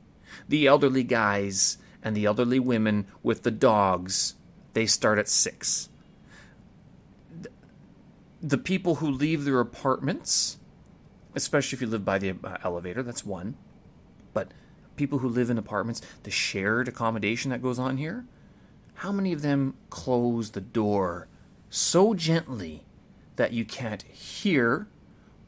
The 0.49 0.67
elderly 0.67 1.05
guys 1.05 1.79
and 2.02 2.17
the 2.17 2.26
elderly 2.26 2.59
women 2.59 3.07
with 3.23 3.43
the 3.43 3.50
dogs, 3.50 4.35
they 4.75 4.87
start 4.87 5.19
at 5.19 5.29
six 5.29 5.88
the 8.43 8.59
people 8.59 8.97
who 8.97 9.09
leave 9.09 9.45
their 9.45 9.61
apartments, 9.61 10.59
especially 11.35 11.76
if 11.76 11.81
you 11.81 11.87
live 11.87 12.05
by 12.05 12.19
the 12.19 12.35
uh, 12.43 12.57
elevator, 12.64 13.02
that's 13.02 13.25
one. 13.25 13.57
But 14.35 14.49
people 14.97 15.21
who 15.21 15.29
live 15.29 15.49
in 15.49 15.57
apartments, 15.57 16.02
the 16.25 16.31
shared 16.31 16.88
accommodation 16.88 17.52
that 17.52 17.62
goes 17.62 17.79
on 17.79 17.97
here, 17.99 18.26
how 18.95 19.12
many 19.12 19.33
of 19.33 19.43
them 19.43 19.75
close 19.91 20.50
the 20.50 20.61
door 20.61 21.29
so 21.71 22.14
gently 22.14 22.85
that 23.37 23.52
you 23.52 23.64
can't 23.64 24.02
hear 24.02 24.88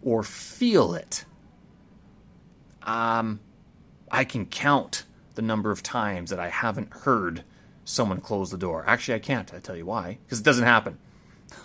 or 0.01 0.23
feel 0.23 0.95
it? 0.95 1.25
Um, 2.85 3.41
I 4.11 4.25
can 4.25 4.47
count 4.47 5.05
the 5.35 5.43
number 5.43 5.71
of 5.71 5.83
times 5.83 6.31
that 6.31 6.39
I 6.39 6.49
haven't 6.49 6.91
heard 6.91 7.43
someone 7.85 8.21
close 8.21 8.51
the 8.51 8.59
door. 8.59 8.85
Actually, 8.87 9.15
I 9.15 9.19
can't. 9.19 9.53
I 9.53 9.59
tell 9.59 9.77
you 9.77 9.87
why, 9.87 10.19
because 10.25 10.41
it 10.41 10.45
doesn't 10.45 10.65
happen. 10.65 10.99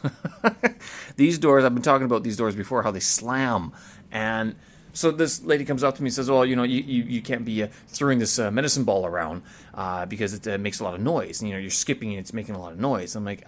these 1.16 1.38
doors, 1.38 1.64
I've 1.64 1.74
been 1.74 1.84
talking 1.84 2.06
about 2.06 2.24
these 2.24 2.38
doors 2.38 2.56
before, 2.56 2.84
how 2.84 2.92
they 2.92 3.00
slam. 3.00 3.72
And 4.12 4.56
so 4.94 5.12
this 5.12 5.44
lady 5.44 5.66
comes 5.66 5.84
up 5.84 5.96
to 5.96 6.04
me 6.04 6.08
and 6.08 6.14
says, 6.14 6.30
"Well, 6.30 6.46
you 6.46 6.56
know, 6.56 6.64
you, 6.64 6.82
you, 6.82 7.04
you 7.04 7.22
can't 7.22 7.46
be 7.46 7.64
uh, 7.64 7.68
throwing 7.88 8.20
this 8.20 8.40
uh, 8.40 8.52
medicine 8.52 8.84
ball 8.84 9.06
around 9.06 9.44
uh, 9.74 10.06
because 10.06 10.34
it 10.34 10.48
uh, 10.48 10.58
makes 10.58 10.80
a 10.80 10.84
lot 10.84 10.94
of 10.94 11.02
noise. 11.02 11.42
And, 11.42 11.50
you 11.50 11.56
know, 11.56 11.62
you're 11.62 11.70
skipping 11.70 12.10
and 12.12 12.20
it's 12.20 12.34
making 12.34 12.56
a 12.56 12.60
lot 12.60 12.72
of 12.72 12.80
noise." 12.80 13.16
I'm 13.16 13.26
like, 13.26 13.48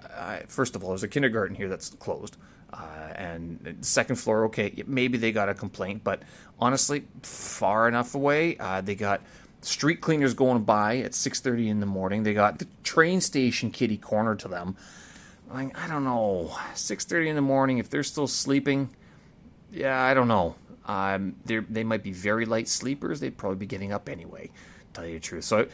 first 0.50 0.76
of 0.76 0.84
all, 0.84 0.90
there's 0.90 1.04
a 1.04 1.08
kindergarten 1.08 1.56
here 1.56 1.70
that's 1.70 1.90
closed, 1.90 2.38
uh, 2.74 3.14
and 3.16 3.78
second 3.82 4.16
floor, 4.16 4.46
okay, 4.46 4.84
maybe 4.88 5.18
they 5.18 5.32
got 5.32 5.50
a 5.50 5.54
complaint, 5.54 6.04
but 6.04 6.22
honestly, 6.60 7.04
far 7.22 7.88
enough 7.88 8.16
away, 8.16 8.58
uh, 8.58 8.82
they 8.82 8.96
got 8.96 9.22
street 9.62 10.02
cleaners 10.02 10.34
going 10.34 10.64
by 10.64 10.98
at 10.98 11.12
6:30 11.12 11.68
in 11.68 11.80
the 11.80 11.86
morning. 11.86 12.24
They 12.24 12.34
got 12.34 12.60
the 12.60 12.68
train 12.84 13.22
station 13.22 13.72
kitty 13.72 13.98
corner 13.98 14.36
to 14.36 14.48
them 14.48 14.76
like 15.54 15.78
I 15.78 15.88
don't 15.88 16.04
know, 16.04 16.56
six 16.76 17.06
thirty 17.06 17.30
in 17.30 17.36
the 17.36 17.42
morning. 17.42 17.78
If 17.78 17.90
they're 17.90 18.04
still 18.04 18.28
sleeping, 18.28 18.90
yeah, 19.72 20.02
I 20.02 20.14
don't 20.14 20.28
know. 20.28 20.56
Um, 20.86 21.36
they 21.46 21.58
they 21.60 21.84
might 21.84 22.04
be 22.04 22.12
very 22.12 22.46
light 22.46 22.68
sleepers. 22.68 23.20
They'd 23.20 23.38
probably 23.38 23.58
be 23.58 23.66
getting 23.66 23.92
up 23.92 24.10
anyway. 24.10 24.50
Tell 24.94 25.06
you 25.06 25.14
the 25.14 25.20
truth. 25.20 25.44
So, 25.44 25.68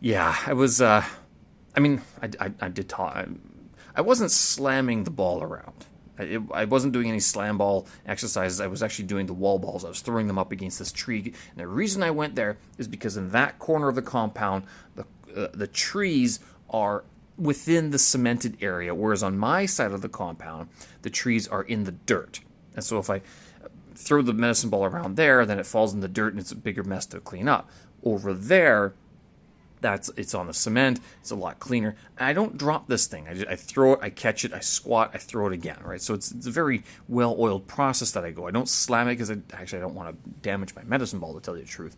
yeah, 0.00 0.36
I 0.46 0.52
was. 0.52 0.80
Uh, 0.80 1.04
I 1.76 1.80
mean, 1.80 2.02
I, 2.22 2.30
I, 2.40 2.52
I 2.60 2.68
did 2.68 2.88
talk. 2.88 3.14
I, 3.14 3.26
I 3.94 4.00
wasn't 4.00 4.30
slamming 4.30 5.04
the 5.04 5.10
ball 5.10 5.42
around. 5.42 5.86
I, 6.18 6.38
I 6.52 6.64
wasn't 6.64 6.92
doing 6.92 7.08
any 7.08 7.20
slam 7.20 7.58
ball 7.58 7.86
exercises. 8.06 8.60
I 8.60 8.66
was 8.66 8.82
actually 8.82 9.06
doing 9.06 9.26
the 9.26 9.34
wall 9.34 9.58
balls. 9.58 9.84
I 9.84 9.88
was 9.88 10.00
throwing 10.00 10.26
them 10.26 10.38
up 10.38 10.52
against 10.52 10.78
this 10.78 10.92
tree. 10.92 11.22
And 11.50 11.56
the 11.56 11.66
reason 11.66 12.02
I 12.02 12.10
went 12.10 12.34
there 12.34 12.58
is 12.76 12.88
because 12.88 13.16
in 13.16 13.30
that 13.30 13.58
corner 13.58 13.88
of 13.88 13.94
the 13.94 14.02
compound, 14.02 14.64
the 14.94 15.04
uh, 15.36 15.48
the 15.52 15.66
trees 15.66 16.40
are 16.70 17.04
within 17.36 17.90
the 17.90 17.98
cemented 17.98 18.56
area, 18.60 18.94
whereas 18.94 19.22
on 19.22 19.38
my 19.38 19.66
side 19.66 19.92
of 19.92 20.02
the 20.02 20.08
compound, 20.08 20.68
the 21.02 21.10
trees 21.10 21.46
are 21.46 21.62
in 21.62 21.84
the 21.84 21.92
dirt. 21.92 22.40
And 22.74 22.84
so 22.84 22.98
if 22.98 23.08
I 23.08 23.22
throw 23.94 24.22
the 24.22 24.32
medicine 24.32 24.70
ball 24.70 24.84
around 24.84 25.16
there, 25.16 25.44
then 25.46 25.58
it 25.58 25.66
falls 25.66 25.94
in 25.94 26.00
the 26.00 26.08
dirt 26.08 26.32
and 26.32 26.40
it's 26.40 26.52
a 26.52 26.56
bigger 26.56 26.82
mess 26.82 27.06
to 27.06 27.20
clean 27.20 27.48
up. 27.48 27.68
Over 28.02 28.32
there, 28.32 28.94
that's 29.80 30.10
it's 30.16 30.34
on 30.34 30.46
the 30.46 30.54
cement. 30.54 31.00
It's 31.20 31.30
a 31.30 31.36
lot 31.36 31.58
cleaner. 31.58 31.96
I 32.18 32.32
don't 32.32 32.56
drop 32.56 32.88
this 32.88 33.06
thing. 33.06 33.28
I, 33.28 33.34
just, 33.34 33.48
I 33.48 33.56
throw 33.56 33.94
it, 33.94 34.00
I 34.02 34.10
catch 34.10 34.44
it, 34.44 34.52
I 34.52 34.60
squat, 34.60 35.10
I 35.14 35.18
throw 35.18 35.46
it 35.46 35.52
again. 35.52 35.78
Right. 35.84 36.00
So 36.00 36.14
it's, 36.14 36.30
it's 36.32 36.46
a 36.46 36.50
very 36.50 36.82
well 37.08 37.36
oiled 37.38 37.66
process 37.66 38.12
that 38.12 38.24
I 38.24 38.30
go. 38.30 38.46
I 38.46 38.50
don't 38.50 38.68
slam 38.68 39.08
it 39.08 39.12
because 39.12 39.30
I 39.30 39.38
actually 39.52 39.78
I 39.78 39.82
don't 39.82 39.94
want 39.94 40.10
to 40.10 40.30
damage 40.42 40.74
my 40.74 40.82
medicine 40.84 41.18
ball 41.18 41.34
to 41.34 41.40
tell 41.40 41.56
you 41.56 41.62
the 41.62 41.68
truth. 41.68 41.96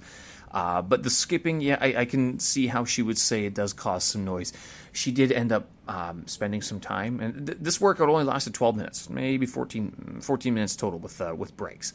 Uh, 0.52 0.82
but 0.82 1.02
the 1.04 1.10
skipping, 1.10 1.60
yeah, 1.60 1.78
I, 1.80 1.94
I, 1.98 2.04
can 2.04 2.40
see 2.40 2.66
how 2.66 2.84
she 2.84 3.02
would 3.02 3.18
say 3.18 3.44
it 3.44 3.54
does 3.54 3.72
cause 3.72 4.02
some 4.02 4.24
noise. 4.24 4.52
She 4.90 5.12
did 5.12 5.30
end 5.30 5.52
up 5.52 5.68
um, 5.86 6.26
spending 6.26 6.60
some 6.60 6.80
time, 6.80 7.20
and 7.20 7.46
th- 7.46 7.58
this 7.60 7.80
workout 7.80 8.08
only 8.08 8.24
lasted 8.24 8.52
12 8.54 8.76
minutes, 8.76 9.08
maybe 9.08 9.46
14, 9.46 10.18
14 10.20 10.52
minutes 10.54 10.74
total 10.74 10.98
with 10.98 11.20
uh, 11.20 11.34
with 11.36 11.56
breaks. 11.56 11.92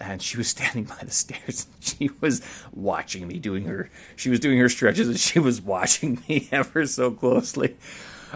And 0.00 0.22
she 0.22 0.36
was 0.36 0.48
standing 0.56 0.84
by 0.84 0.98
the 1.02 1.10
stairs. 1.10 1.66
and 1.66 1.84
She 1.84 2.10
was 2.20 2.42
watching 2.72 3.26
me 3.26 3.38
doing 3.38 3.64
her. 3.64 3.90
She 4.16 4.30
was 4.30 4.40
doing 4.40 4.58
her 4.58 4.68
stretches, 4.68 5.08
and 5.08 5.18
she 5.18 5.38
was 5.38 5.60
watching 5.60 6.22
me 6.28 6.48
ever 6.52 6.86
so 6.86 7.10
closely. 7.10 7.76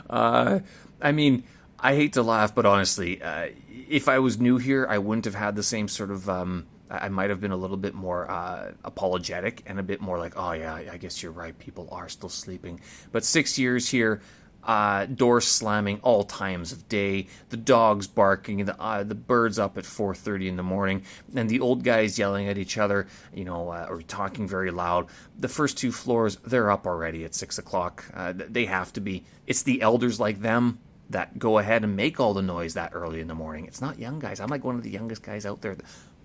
Uh, 0.08 0.60
I 1.00 1.12
mean, 1.12 1.44
I 1.78 1.94
hate 1.94 2.14
to 2.14 2.22
laugh, 2.22 2.54
but 2.54 2.64
honestly, 2.64 3.22
uh, 3.22 3.48
if 3.88 4.08
I 4.08 4.18
was 4.20 4.38
new 4.38 4.58
here, 4.58 4.86
I 4.88 4.98
wouldn't 4.98 5.24
have 5.24 5.34
had 5.34 5.56
the 5.56 5.62
same 5.62 5.88
sort 5.88 6.10
of 6.10 6.28
um, 6.28 6.66
I 6.92 7.08
might 7.08 7.30
have 7.30 7.40
been 7.40 7.52
a 7.52 7.56
little 7.56 7.78
bit 7.78 7.94
more 7.94 8.30
uh, 8.30 8.72
apologetic 8.84 9.62
and 9.66 9.78
a 9.78 9.82
bit 9.82 10.00
more 10.00 10.18
like, 10.18 10.34
oh 10.36 10.52
yeah, 10.52 10.74
I 10.74 10.98
guess 10.98 11.22
you're 11.22 11.32
right. 11.32 11.58
People 11.58 11.88
are 11.90 12.08
still 12.08 12.28
sleeping. 12.28 12.80
But 13.12 13.24
six 13.24 13.58
years 13.58 13.88
here, 13.88 14.20
uh, 14.64 15.06
doors 15.06 15.46
slamming 15.46 15.98
all 16.02 16.22
times 16.24 16.72
of 16.72 16.88
day, 16.88 17.26
the 17.50 17.56
dogs 17.56 18.06
barking, 18.06 18.64
the 18.64 18.80
uh, 18.80 19.02
the 19.02 19.14
birds 19.14 19.58
up 19.58 19.76
at 19.76 19.84
4:30 19.84 20.48
in 20.48 20.56
the 20.56 20.62
morning, 20.62 21.02
and 21.34 21.48
the 21.48 21.60
old 21.60 21.82
guys 21.84 22.18
yelling 22.18 22.48
at 22.48 22.58
each 22.58 22.78
other, 22.78 23.06
you 23.34 23.44
know, 23.44 23.70
uh, 23.70 23.86
or 23.88 24.02
talking 24.02 24.46
very 24.46 24.70
loud. 24.70 25.06
The 25.38 25.48
first 25.48 25.78
two 25.78 25.92
floors, 25.92 26.36
they're 26.44 26.70
up 26.70 26.86
already 26.86 27.24
at 27.24 27.34
six 27.34 27.58
o'clock. 27.58 28.04
Uh, 28.14 28.32
they 28.36 28.66
have 28.66 28.92
to 28.94 29.00
be. 29.00 29.24
It's 29.46 29.62
the 29.62 29.82
elders 29.82 30.20
like 30.20 30.40
them 30.40 30.78
that 31.10 31.38
go 31.38 31.58
ahead 31.58 31.84
and 31.84 31.96
make 31.96 32.18
all 32.18 32.34
the 32.34 32.42
noise 32.42 32.74
that 32.74 32.90
early 32.94 33.20
in 33.20 33.28
the 33.28 33.34
morning. 33.34 33.66
It's 33.66 33.80
not 33.80 33.98
young 33.98 34.18
guys. 34.18 34.40
I'm 34.40 34.48
like 34.48 34.64
one 34.64 34.76
of 34.76 34.82
the 34.82 34.90
youngest 34.90 35.22
guys 35.22 35.46
out 35.46 35.60
there. 35.60 35.76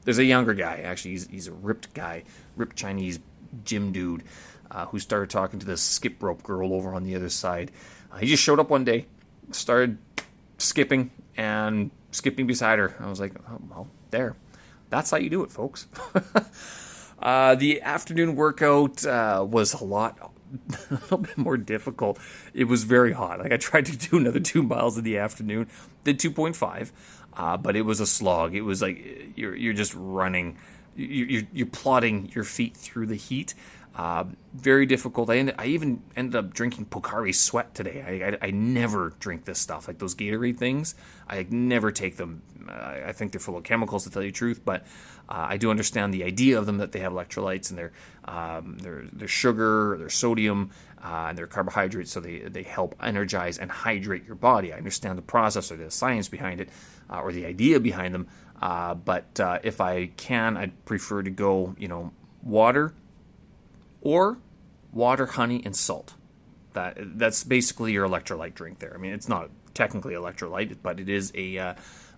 There's 0.03 0.17
a 0.17 0.23
younger 0.23 0.53
guy, 0.53 0.77
actually. 0.77 1.11
He's, 1.11 1.27
he's 1.27 1.47
a 1.47 1.51
ripped 1.51 1.93
guy, 1.93 2.23
ripped 2.55 2.75
Chinese 2.75 3.19
gym 3.63 3.91
dude, 3.91 4.23
uh, 4.71 4.85
who 4.87 4.99
started 4.99 5.29
talking 5.29 5.59
to 5.59 5.65
this 5.65 5.81
skip 5.81 6.21
rope 6.21 6.43
girl 6.43 6.73
over 6.73 6.93
on 6.93 7.03
the 7.03 7.15
other 7.15 7.29
side. 7.29 7.71
He 8.17 8.27
just 8.27 8.43
showed 8.43 8.59
up 8.59 8.69
one 8.69 8.83
day, 8.83 9.05
started 9.51 9.97
skipping, 10.57 11.11
and 11.35 11.91
skipping 12.11 12.47
beside 12.47 12.79
her. 12.79 12.95
I 12.99 13.09
was 13.09 13.19
like, 13.19 13.33
oh, 13.49 13.59
well, 13.69 13.87
there. 14.11 14.35
That's 14.89 15.11
how 15.11 15.17
you 15.17 15.29
do 15.29 15.43
it, 15.43 15.51
folks. 15.51 15.87
uh, 17.19 17.55
the 17.55 17.81
afternoon 17.81 18.35
workout 18.35 19.05
uh, 19.05 19.45
was 19.47 19.73
a 19.73 19.83
lot 19.83 20.17
a 20.89 20.93
little 20.93 21.17
bit 21.17 21.37
more 21.37 21.57
difficult. 21.57 22.19
It 22.53 22.65
was 22.65 22.85
very 22.85 23.11
hot. 23.11 23.39
Like 23.39 23.51
I 23.51 23.57
tried 23.57 23.85
to 23.87 23.97
do 23.97 24.17
another 24.17 24.39
two 24.39 24.63
miles 24.63 24.97
in 24.97 25.03
the 25.03 25.17
afternoon, 25.17 25.67
did 26.03 26.19
two 26.19 26.31
point 26.31 26.55
five 26.55 26.93
uh, 27.37 27.55
but 27.55 27.75
it 27.75 27.83
was 27.83 27.99
a 27.99 28.07
slog. 28.07 28.55
It 28.55 28.61
was 28.61 28.81
like 28.81 29.37
you're 29.37 29.55
you're 29.55 29.73
just 29.73 29.93
running, 29.95 30.57
you're 30.95 31.43
you're 31.53 31.67
plodding 31.67 32.31
your 32.33 32.43
feet 32.43 32.75
through 32.75 33.05
the 33.05 33.15
heat. 33.15 33.53
Uh, 33.97 34.25
very 34.53 34.85
difficult. 34.85 35.27
I, 35.27 35.37
ended, 35.37 35.55
I 35.57 35.65
even 35.65 36.03
ended 36.15 36.35
up 36.35 36.53
drinking 36.53 36.85
Pocari 36.85 37.33
Sweat 37.33 37.73
today. 37.73 38.03
I, 38.05 38.27
I, 38.27 38.49
I, 38.49 38.51
never 38.51 39.15
drink 39.19 39.45
this 39.45 39.57
stuff, 39.57 39.87
like 39.87 39.97
those 39.97 40.13
Gatorade 40.13 40.59
things. 40.59 40.93
I 41.27 41.47
never 41.49 41.91
take 41.91 42.15
them. 42.15 42.43
I 42.69 43.11
think 43.11 43.31
they're 43.31 43.39
full 43.39 43.57
of 43.57 43.63
chemicals, 43.63 44.03
to 44.03 44.11
tell 44.11 44.21
you 44.21 44.29
the 44.29 44.37
truth. 44.37 44.61
But 44.63 44.85
uh, 45.27 45.47
I 45.49 45.57
do 45.57 45.71
understand 45.71 46.13
the 46.13 46.23
idea 46.25 46.59
of 46.59 46.67
them 46.67 46.77
that 46.77 46.91
they 46.91 46.99
have 46.99 47.11
electrolytes 47.11 47.71
and 47.71 47.79
their 47.79 47.91
um, 48.25 48.77
their 48.77 49.05
their 49.11 49.27
sugar, 49.27 49.97
their 49.97 50.09
sodium, 50.09 50.69
uh, 51.03 51.27
and 51.29 51.37
their 51.37 51.47
carbohydrates, 51.47 52.11
so 52.11 52.19
they 52.19 52.39
they 52.39 52.63
help 52.63 52.93
energize 53.01 53.57
and 53.57 53.71
hydrate 53.71 54.25
your 54.27 54.35
body. 54.35 54.73
I 54.73 54.77
understand 54.77 55.17
the 55.17 55.23
process 55.23 55.71
or 55.71 55.77
the 55.77 55.89
science 55.89 56.29
behind 56.29 56.61
it 56.61 56.69
uh, 57.09 57.21
or 57.21 57.31
the 57.31 57.47
idea 57.47 57.79
behind 57.79 58.13
them. 58.13 58.27
Uh, 58.61 58.93
but 58.93 59.39
uh, 59.39 59.57
if 59.63 59.81
I 59.81 60.07
can, 60.17 60.55
I'd 60.55 60.85
prefer 60.85 61.23
to 61.23 61.31
go, 61.31 61.73
you 61.79 61.87
know, 61.87 62.11
water 62.43 62.93
or 64.07 64.37
water, 64.93 65.25
honey, 65.25 65.61
and 65.65 65.75
salt. 65.75 66.13
That 66.71 66.97
that's 67.19 67.43
basically 67.43 67.91
your 67.91 68.07
electrolyte 68.07 68.53
drink 68.53 68.79
there. 68.79 68.93
I 68.95 68.97
mean, 68.97 69.11
it's 69.11 69.27
not 69.27 69.49
technically 69.73 70.13
electrolyte, 70.13 70.77
but 70.81 71.01
it 71.01 71.09
is 71.09 71.33
a 71.35 71.57
uh, 71.57 71.73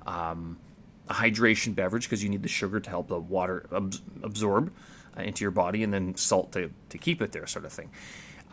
um, 0.05 0.60
a 1.08 1.15
hydration 1.15 1.74
beverage 1.74 2.03
because 2.03 2.24
you 2.24 2.29
need 2.29 2.43
the 2.43 2.50
sugar 2.50 2.79
to 2.79 2.89
help 2.91 3.08
the 3.08 3.17
water 3.17 3.65
ab- 3.75 3.96
absorb 4.22 4.72
uh, 5.17 5.24
into 5.24 5.43
your 5.43 5.50
body, 5.50 5.81
and 5.84 5.91
then 5.91 6.15
salt 6.15 6.51
to 6.51 6.69
to 6.89 6.98
keep 7.00 7.24
it 7.24 7.31
there, 7.31 7.48
sort 7.48 7.65
of 7.65 7.74
thing. 7.74 7.89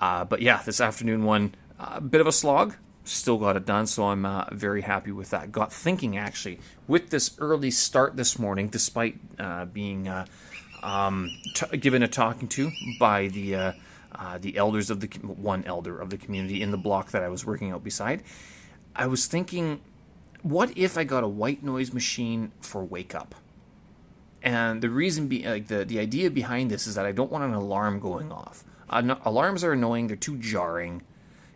Uh, 0.00 0.24
but 0.24 0.40
yeah, 0.40 0.62
this 0.62 0.80
afternoon 0.80 1.24
one, 1.24 1.54
a 1.78 2.00
bit 2.00 2.22
of 2.22 2.26
a 2.26 2.32
slog. 2.32 2.74
Still 3.04 3.38
got 3.38 3.54
it 3.56 3.66
done, 3.66 3.86
so 3.86 4.04
I'm 4.08 4.24
uh, 4.26 4.46
very 4.50 4.80
happy 4.80 5.12
with 5.12 5.30
that. 5.30 5.52
Got 5.52 5.72
thinking 5.72 6.16
actually 6.16 6.58
with 6.88 7.10
this 7.10 7.36
early 7.38 7.70
start 7.70 8.16
this 8.16 8.38
morning, 8.38 8.66
despite 8.68 9.18
uh, 9.38 9.66
being 9.66 10.08
uh, 10.08 10.24
um, 10.86 11.32
t- 11.52 11.76
given 11.76 12.02
a 12.02 12.08
talking 12.08 12.46
to 12.48 12.70
by 12.98 13.26
the 13.28 13.54
uh, 13.54 13.72
uh, 14.14 14.38
the 14.38 14.56
elders 14.56 14.88
of 14.88 15.00
the 15.00 15.08
one 15.24 15.64
elder 15.64 15.98
of 15.98 16.10
the 16.10 16.16
community 16.16 16.62
in 16.62 16.70
the 16.70 16.78
block 16.78 17.10
that 17.10 17.22
I 17.22 17.28
was 17.28 17.44
working 17.44 17.72
out 17.72 17.82
beside. 17.82 18.22
I 18.94 19.08
was 19.08 19.26
thinking, 19.26 19.80
what 20.42 20.72
if 20.78 20.96
I 20.96 21.04
got 21.04 21.24
a 21.24 21.28
white 21.28 21.62
noise 21.62 21.92
machine 21.92 22.52
for 22.60 22.84
wake 22.84 23.14
up? 23.14 23.34
And 24.42 24.80
the 24.80 24.88
reason, 24.88 25.26
be, 25.26 25.44
like 25.44 25.66
the 25.66 25.84
the 25.84 25.98
idea 25.98 26.30
behind 26.30 26.70
this 26.70 26.86
is 26.86 26.94
that 26.94 27.04
I 27.04 27.12
don't 27.12 27.32
want 27.32 27.44
an 27.44 27.52
alarm 27.52 27.98
going 27.98 28.30
off. 28.30 28.62
Uh, 28.88 29.16
alarms 29.24 29.64
are 29.64 29.72
annoying; 29.72 30.06
they're 30.06 30.16
too 30.16 30.38
jarring. 30.38 31.02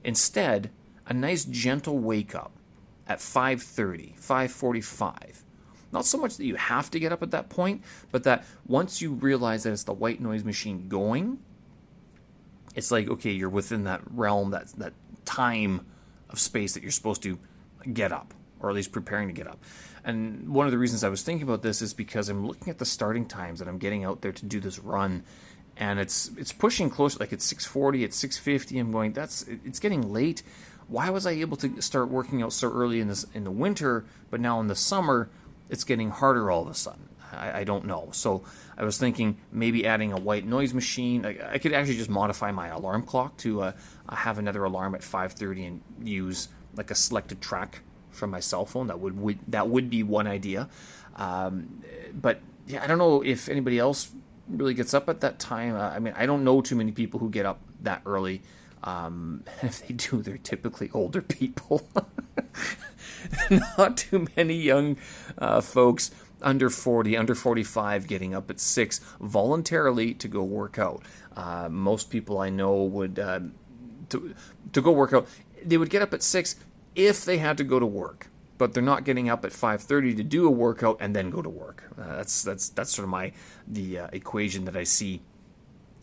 Instead, 0.02 0.70
a 1.06 1.14
nice 1.14 1.44
gentle 1.44 1.98
wake 1.98 2.34
up 2.34 2.50
at 3.06 3.20
5:30, 3.20 4.18
5:45. 4.18 5.44
Not 5.92 6.06
so 6.06 6.18
much 6.18 6.36
that 6.36 6.44
you 6.44 6.56
have 6.56 6.90
to 6.92 7.00
get 7.00 7.12
up 7.12 7.22
at 7.22 7.32
that 7.32 7.48
point, 7.48 7.82
but 8.12 8.24
that 8.24 8.44
once 8.66 9.02
you 9.02 9.12
realize 9.12 9.64
that 9.64 9.72
it's 9.72 9.84
the 9.84 9.92
white 9.92 10.20
noise 10.20 10.44
machine 10.44 10.88
going, 10.88 11.38
it's 12.74 12.90
like 12.90 13.08
okay, 13.08 13.30
you're 13.32 13.48
within 13.48 13.84
that 13.84 14.00
realm, 14.12 14.50
that 14.50 14.68
that 14.78 14.92
time 15.24 15.86
of 16.28 16.38
space 16.38 16.74
that 16.74 16.82
you're 16.82 16.92
supposed 16.92 17.22
to 17.22 17.38
get 17.92 18.12
up, 18.12 18.34
or 18.60 18.70
at 18.70 18.76
least 18.76 18.92
preparing 18.92 19.28
to 19.28 19.34
get 19.34 19.48
up. 19.48 19.58
And 20.04 20.48
one 20.48 20.66
of 20.66 20.72
the 20.72 20.78
reasons 20.78 21.02
I 21.02 21.08
was 21.08 21.22
thinking 21.22 21.42
about 21.42 21.62
this 21.62 21.82
is 21.82 21.92
because 21.92 22.28
I'm 22.28 22.46
looking 22.46 22.68
at 22.70 22.78
the 22.78 22.84
starting 22.84 23.26
times 23.26 23.58
that 23.58 23.68
I'm 23.68 23.78
getting 23.78 24.04
out 24.04 24.22
there 24.22 24.32
to 24.32 24.46
do 24.46 24.60
this 24.60 24.78
run, 24.78 25.24
and 25.76 25.98
it's 25.98 26.30
it's 26.36 26.52
pushing 26.52 26.88
close. 26.88 27.18
Like 27.18 27.32
it's 27.32 27.52
6:40, 27.52 28.04
it's 28.04 28.22
6:50. 28.22 28.78
I'm 28.78 28.92
going. 28.92 29.12
That's 29.12 29.42
it's 29.42 29.80
getting 29.80 30.12
late 30.12 30.44
why 30.90 31.08
was 31.08 31.24
I 31.24 31.30
able 31.32 31.56
to 31.58 31.80
start 31.80 32.08
working 32.08 32.42
out 32.42 32.52
so 32.52 32.68
early 32.68 33.00
in 33.00 33.06
this 33.08 33.24
in 33.32 33.44
the 33.44 33.50
winter, 33.50 34.04
but 34.28 34.40
now 34.40 34.60
in 34.60 34.66
the 34.66 34.74
summer 34.74 35.30
it's 35.70 35.84
getting 35.84 36.10
harder 36.10 36.50
all 36.50 36.62
of 36.62 36.68
a 36.68 36.74
sudden? 36.74 37.08
I, 37.32 37.60
I 37.60 37.64
don't 37.64 37.86
know. 37.86 38.08
So 38.12 38.42
I 38.76 38.84
was 38.84 38.98
thinking 38.98 39.38
maybe 39.52 39.86
adding 39.86 40.12
a 40.12 40.18
white 40.18 40.46
noise 40.46 40.74
machine. 40.74 41.24
I, 41.24 41.38
I 41.52 41.58
could 41.58 41.72
actually 41.72 41.96
just 41.96 42.10
modify 42.10 42.50
my 42.50 42.68
alarm 42.68 43.02
clock 43.02 43.36
to 43.38 43.62
uh, 43.62 43.72
have 44.10 44.38
another 44.38 44.64
alarm 44.64 44.94
at 44.94 45.02
5:30 45.02 45.66
and 45.66 45.80
use 46.02 46.48
like 46.76 46.90
a 46.90 46.94
selected 46.94 47.40
track 47.40 47.82
from 48.10 48.30
my 48.30 48.40
cell 48.40 48.66
phone. 48.66 48.88
That 48.88 49.00
would, 49.00 49.18
would 49.18 49.38
that 49.48 49.68
would 49.68 49.90
be 49.90 50.02
one 50.02 50.26
idea. 50.26 50.68
Um, 51.16 51.82
but 52.12 52.40
yeah, 52.66 52.82
I 52.82 52.86
don't 52.86 52.98
know 52.98 53.22
if 53.22 53.48
anybody 53.48 53.78
else 53.78 54.10
really 54.48 54.74
gets 54.74 54.94
up 54.94 55.08
at 55.08 55.20
that 55.20 55.38
time. 55.38 55.74
Uh, 55.74 55.90
I 55.90 55.98
mean, 55.98 56.14
I 56.16 56.26
don't 56.26 56.44
know 56.44 56.60
too 56.60 56.76
many 56.76 56.92
people 56.92 57.20
who 57.20 57.30
get 57.30 57.46
up 57.46 57.60
that 57.82 58.02
early. 58.06 58.42
Um, 58.82 59.44
if 59.62 59.86
they 59.86 59.94
do, 59.94 60.22
they're 60.22 60.38
typically 60.38 60.90
older 60.92 61.22
people. 61.22 61.88
Not 63.78 63.96
too 63.96 64.26
many 64.36 64.54
young 64.54 64.96
uh, 65.38 65.60
folks 65.60 66.10
under 66.42 66.70
40, 66.70 67.16
under 67.16 67.34
45 67.34 68.06
getting 68.06 68.34
up 68.34 68.50
at 68.50 68.60
6 68.60 69.00
voluntarily 69.20 70.14
to 70.14 70.28
go 70.28 70.42
work 70.42 70.78
out. 70.78 71.02
Uh, 71.36 71.68
most 71.70 72.10
people 72.10 72.38
I 72.38 72.50
know 72.50 72.82
would, 72.82 73.18
uh, 73.18 73.40
to, 74.08 74.34
to 74.72 74.80
go 74.80 74.90
work 74.90 75.12
out, 75.12 75.28
they 75.64 75.76
would 75.76 75.90
get 75.90 76.02
up 76.02 76.14
at 76.14 76.22
6 76.22 76.56
if 76.94 77.24
they 77.24 77.38
had 77.38 77.56
to 77.58 77.64
go 77.64 77.78
to 77.78 77.86
work. 77.86 78.28
But 78.58 78.74
they're 78.74 78.82
not 78.82 79.04
getting 79.04 79.30
up 79.30 79.42
at 79.46 79.52
5:30 79.52 80.18
to 80.18 80.22
do 80.22 80.46
a 80.46 80.50
workout 80.50 80.98
and 81.00 81.16
then 81.16 81.30
go 81.30 81.40
to 81.40 81.48
work. 81.48 81.84
Uh, 81.98 82.16
that's 82.16 82.42
that's 82.42 82.68
that's 82.68 82.92
sort 82.92 83.04
of 83.04 83.08
my 83.08 83.32
the 83.66 84.00
uh, 84.00 84.08
equation 84.12 84.66
that 84.66 84.76
I 84.76 84.84
see 84.84 85.22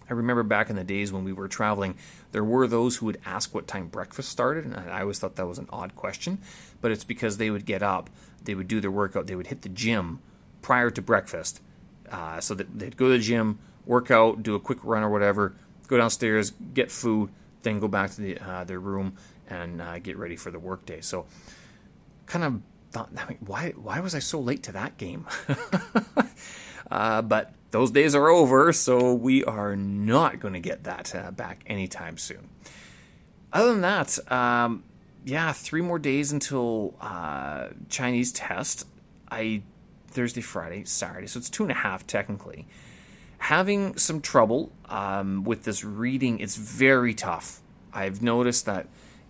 I 0.10 0.14
remember 0.14 0.44
back 0.44 0.70
in 0.70 0.76
the 0.76 0.84
days 0.84 1.12
when 1.12 1.24
we 1.24 1.34
were 1.34 1.48
traveling, 1.48 1.96
there 2.32 2.44
were 2.44 2.68
those 2.68 2.98
who 2.98 3.06
would 3.08 3.20
ask 3.26 3.54
what 3.54 3.68
time 3.68 3.88
breakfast 3.88 4.30
started, 4.30 4.66
and 4.66 4.76
I 4.76 5.02
always 5.02 5.20
thought 5.20 5.36
that 5.36 5.48
was 5.48 5.58
an 5.58 5.68
odd 5.72 5.96
question, 5.96 6.40
but 6.82 6.92
it's 6.92 7.04
because 7.04 7.38
they 7.38 7.50
would 7.50 7.66
get 7.66 7.84
up, 7.84 8.10
they 8.44 8.56
would 8.56 8.68
do 8.68 8.80
their 8.80 8.92
workout, 8.92 9.28
they 9.28 9.36
would 9.36 9.48
hit 9.48 9.62
the 9.64 9.70
gym 9.70 10.20
prior 10.62 10.90
to 10.92 11.02
breakfast, 11.02 11.62
uh, 12.12 12.40
so 12.40 12.54
that 12.56 12.80
they'd 12.80 12.98
go 12.98 13.06
to 13.06 13.18
the 13.18 13.20
gym, 13.20 13.60
work 13.86 14.10
out, 14.12 14.44
do 14.44 14.56
a 14.56 14.60
quick 14.60 14.80
run 14.84 15.04
or 15.04 15.10
whatever, 15.10 15.56
go 15.88 15.98
downstairs, 15.98 16.52
get 16.74 16.92
food, 16.92 17.30
then 17.64 17.80
go 17.80 17.88
back 17.88 18.12
to 18.12 18.22
the, 18.22 18.38
uh, 18.40 18.64
their 18.64 18.80
room 18.80 19.18
and 19.50 19.82
uh, 19.82 20.00
get 20.00 20.18
ready 20.18 20.36
for 20.36 20.52
the 20.52 20.60
workday. 20.60 21.02
So, 21.02 21.26
kind 22.26 22.44
of 22.46 22.62
thought, 22.92 23.10
I 23.18 23.28
mean, 23.28 23.38
why 23.46 23.72
why 23.72 24.00
was 24.00 24.14
I 24.14 24.20
so 24.20 24.40
late 24.40 24.64
to 24.64 24.72
that 24.74 24.98
game? 24.98 25.26
Uh, 26.90 27.22
but 27.22 27.54
those 27.72 27.92
days 27.92 28.16
are 28.16 28.30
over, 28.30 28.72
so 28.72 29.14
we 29.14 29.44
are 29.44 29.76
not 29.76 30.40
going 30.40 30.54
to 30.54 30.60
get 30.60 30.84
that 30.86 31.14
uh, 31.14 31.32
back 31.32 31.64
anytime 31.68 32.18
soon. 32.18 32.50
Other 33.52 33.72
than 33.72 33.82
that, 33.82 34.32
um, 34.32 34.84
yeah, 35.26 35.52
three 35.52 35.82
more 35.82 36.00
days 36.00 36.32
until 36.32 36.96
uh, 37.02 37.70
Chinese 37.90 38.32
test. 38.32 38.86
I 39.30 39.64
Thursday, 40.08 40.42
Friday, 40.42 40.86
Saturday, 40.86 41.28
so 41.28 41.38
it's 41.40 41.50
two 41.50 41.64
and 41.64 41.72
a 41.72 41.76
half 41.76 42.08
technically. 42.08 42.66
Having 43.40 43.98
some 43.98 44.22
trouble 44.22 44.72
um, 44.86 45.44
with 45.44 45.64
this 45.64 45.84
reading, 45.84 46.40
it's 46.40 46.56
very 46.56 47.14
tough. 47.14 47.62
I've 47.94 48.22
noticed 48.22 48.66
that 48.66 48.88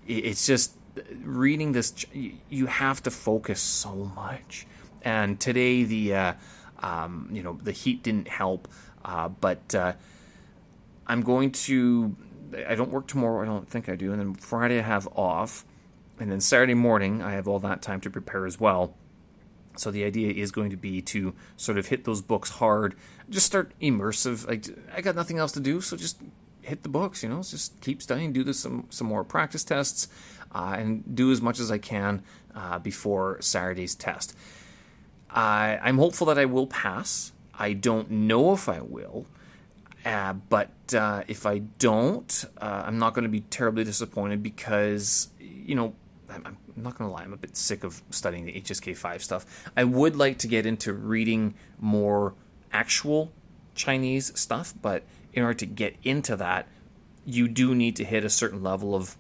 it's 0.08 0.46
just 0.46 0.74
reading 1.24 1.72
this. 1.72 1.94
You 2.14 2.68
have 2.68 3.02
to 3.04 3.12
focus 3.12 3.60
so 3.60 4.12
much, 4.16 4.68
and 5.02 5.40
today 5.40 5.84
the 5.84 6.14
uh, 6.14 6.34
um, 6.80 7.30
you 7.32 7.44
know, 7.44 7.60
the 7.62 7.72
heat 7.72 8.04
didn't 8.04 8.28
help, 8.28 8.68
uh, 9.04 9.30
but 9.30 9.74
uh, 9.76 9.94
I'm 11.06 11.22
going 11.22 11.52
to. 11.52 12.16
I 12.68 12.76
don't 12.76 12.92
work 12.92 13.08
tomorrow. 13.08 13.42
I 13.42 13.46
don't 13.46 13.68
think 13.68 13.90
I 13.90 13.96
do. 13.96 14.14
And 14.14 14.22
then 14.22 14.34
Friday 14.34 14.80
I 14.80 14.84
have 14.84 15.08
off, 15.16 15.66
and 16.20 16.32
then 16.32 16.40
Saturday 16.40 16.76
morning 16.76 17.22
I 17.22 17.34
have 17.34 17.48
all 17.48 17.60
that 17.60 17.82
time 17.82 18.00
to 18.02 18.10
prepare 18.10 18.46
as 18.46 18.60
well. 18.60 18.96
So 19.76 19.92
the 19.92 20.04
idea 20.04 20.32
is 20.32 20.52
going 20.52 20.72
to 20.72 20.78
be 20.78 21.02
to 21.04 21.36
sort 21.56 21.78
of 21.78 21.88
hit 21.88 22.06
those 22.06 22.22
books 22.22 22.50
hard, 22.52 22.96
just 23.30 23.46
start 23.46 23.74
immersive. 23.82 24.48
Like 24.48 24.66
I 24.96 25.02
got 25.02 25.16
nothing 25.16 25.38
else 25.38 25.52
to 25.54 25.60
do, 25.60 25.82
so 25.82 25.98
just 25.98 26.20
hit 26.62 26.84
the 26.84 26.90
books. 26.90 27.24
You 27.24 27.30
know, 27.30 27.44
just 27.44 27.80
keep 27.82 28.02
studying, 28.02 28.34
do 28.34 28.44
this 28.44 28.60
some 28.60 28.88
some 28.90 29.08
more 29.08 29.24
practice 29.24 29.64
tests, 29.64 30.08
uh, 30.54 30.76
and 30.78 31.16
do 31.16 31.32
as 31.32 31.42
much 31.42 31.60
as 31.60 31.72
I 31.72 31.78
can 31.78 32.24
uh, 32.56 32.80
before 32.80 33.42
Saturday's 33.42 33.96
test. 33.96 34.36
I, 35.30 35.80
I'm 35.82 35.98
hopeful 35.98 36.28
that 36.28 36.38
I 36.38 36.46
will 36.46 36.68
pass. 36.68 37.32
I 37.54 37.74
don't 37.74 38.10
know 38.10 38.54
if 38.54 38.70
I 38.70 38.82
will. 38.82 39.26
Uh, 40.06 40.34
but 40.34 40.72
uh, 40.94 41.24
if 41.28 41.46
I 41.46 41.60
don't, 41.60 42.46
uh, 42.62 42.84
I'm 42.86 42.98
not 42.98 43.14
going 43.14 43.24
to 43.24 43.30
be 43.30 43.42
terribly 43.42 43.84
disappointed 43.84 44.42
because, 44.42 45.30
you 45.40 45.76
know, 45.76 45.94
I'm, 46.30 46.46
I'm 46.46 46.58
not 46.78 46.98
going 46.98 47.10
to 47.10 47.14
lie, 47.14 47.24
I'm 47.24 47.34
a 47.34 47.38
bit 47.38 47.58
sick 47.58 47.84
of 47.84 48.02
studying 48.10 48.46
the 48.46 48.54
HSK5 48.54 49.22
stuff. 49.22 49.70
I 49.76 49.84
would 49.84 50.16
like 50.16 50.38
to 50.40 50.48
get 50.48 50.66
into 50.66 50.94
reading 50.94 51.56
more 51.80 52.36
actual 52.72 53.32
Chinese 53.76 54.38
stuff, 54.40 54.74
but 54.82 55.04
in 55.34 55.44
order 55.44 55.56
to 55.56 55.66
get 55.66 55.96
into 56.04 56.36
that, 56.38 56.68
you 57.26 57.48
do 57.48 57.76
need 57.76 57.96
to 57.98 58.06
hit 58.06 58.24
a 58.24 58.30
certain 58.30 58.64
level 58.64 58.96
of 58.96 59.18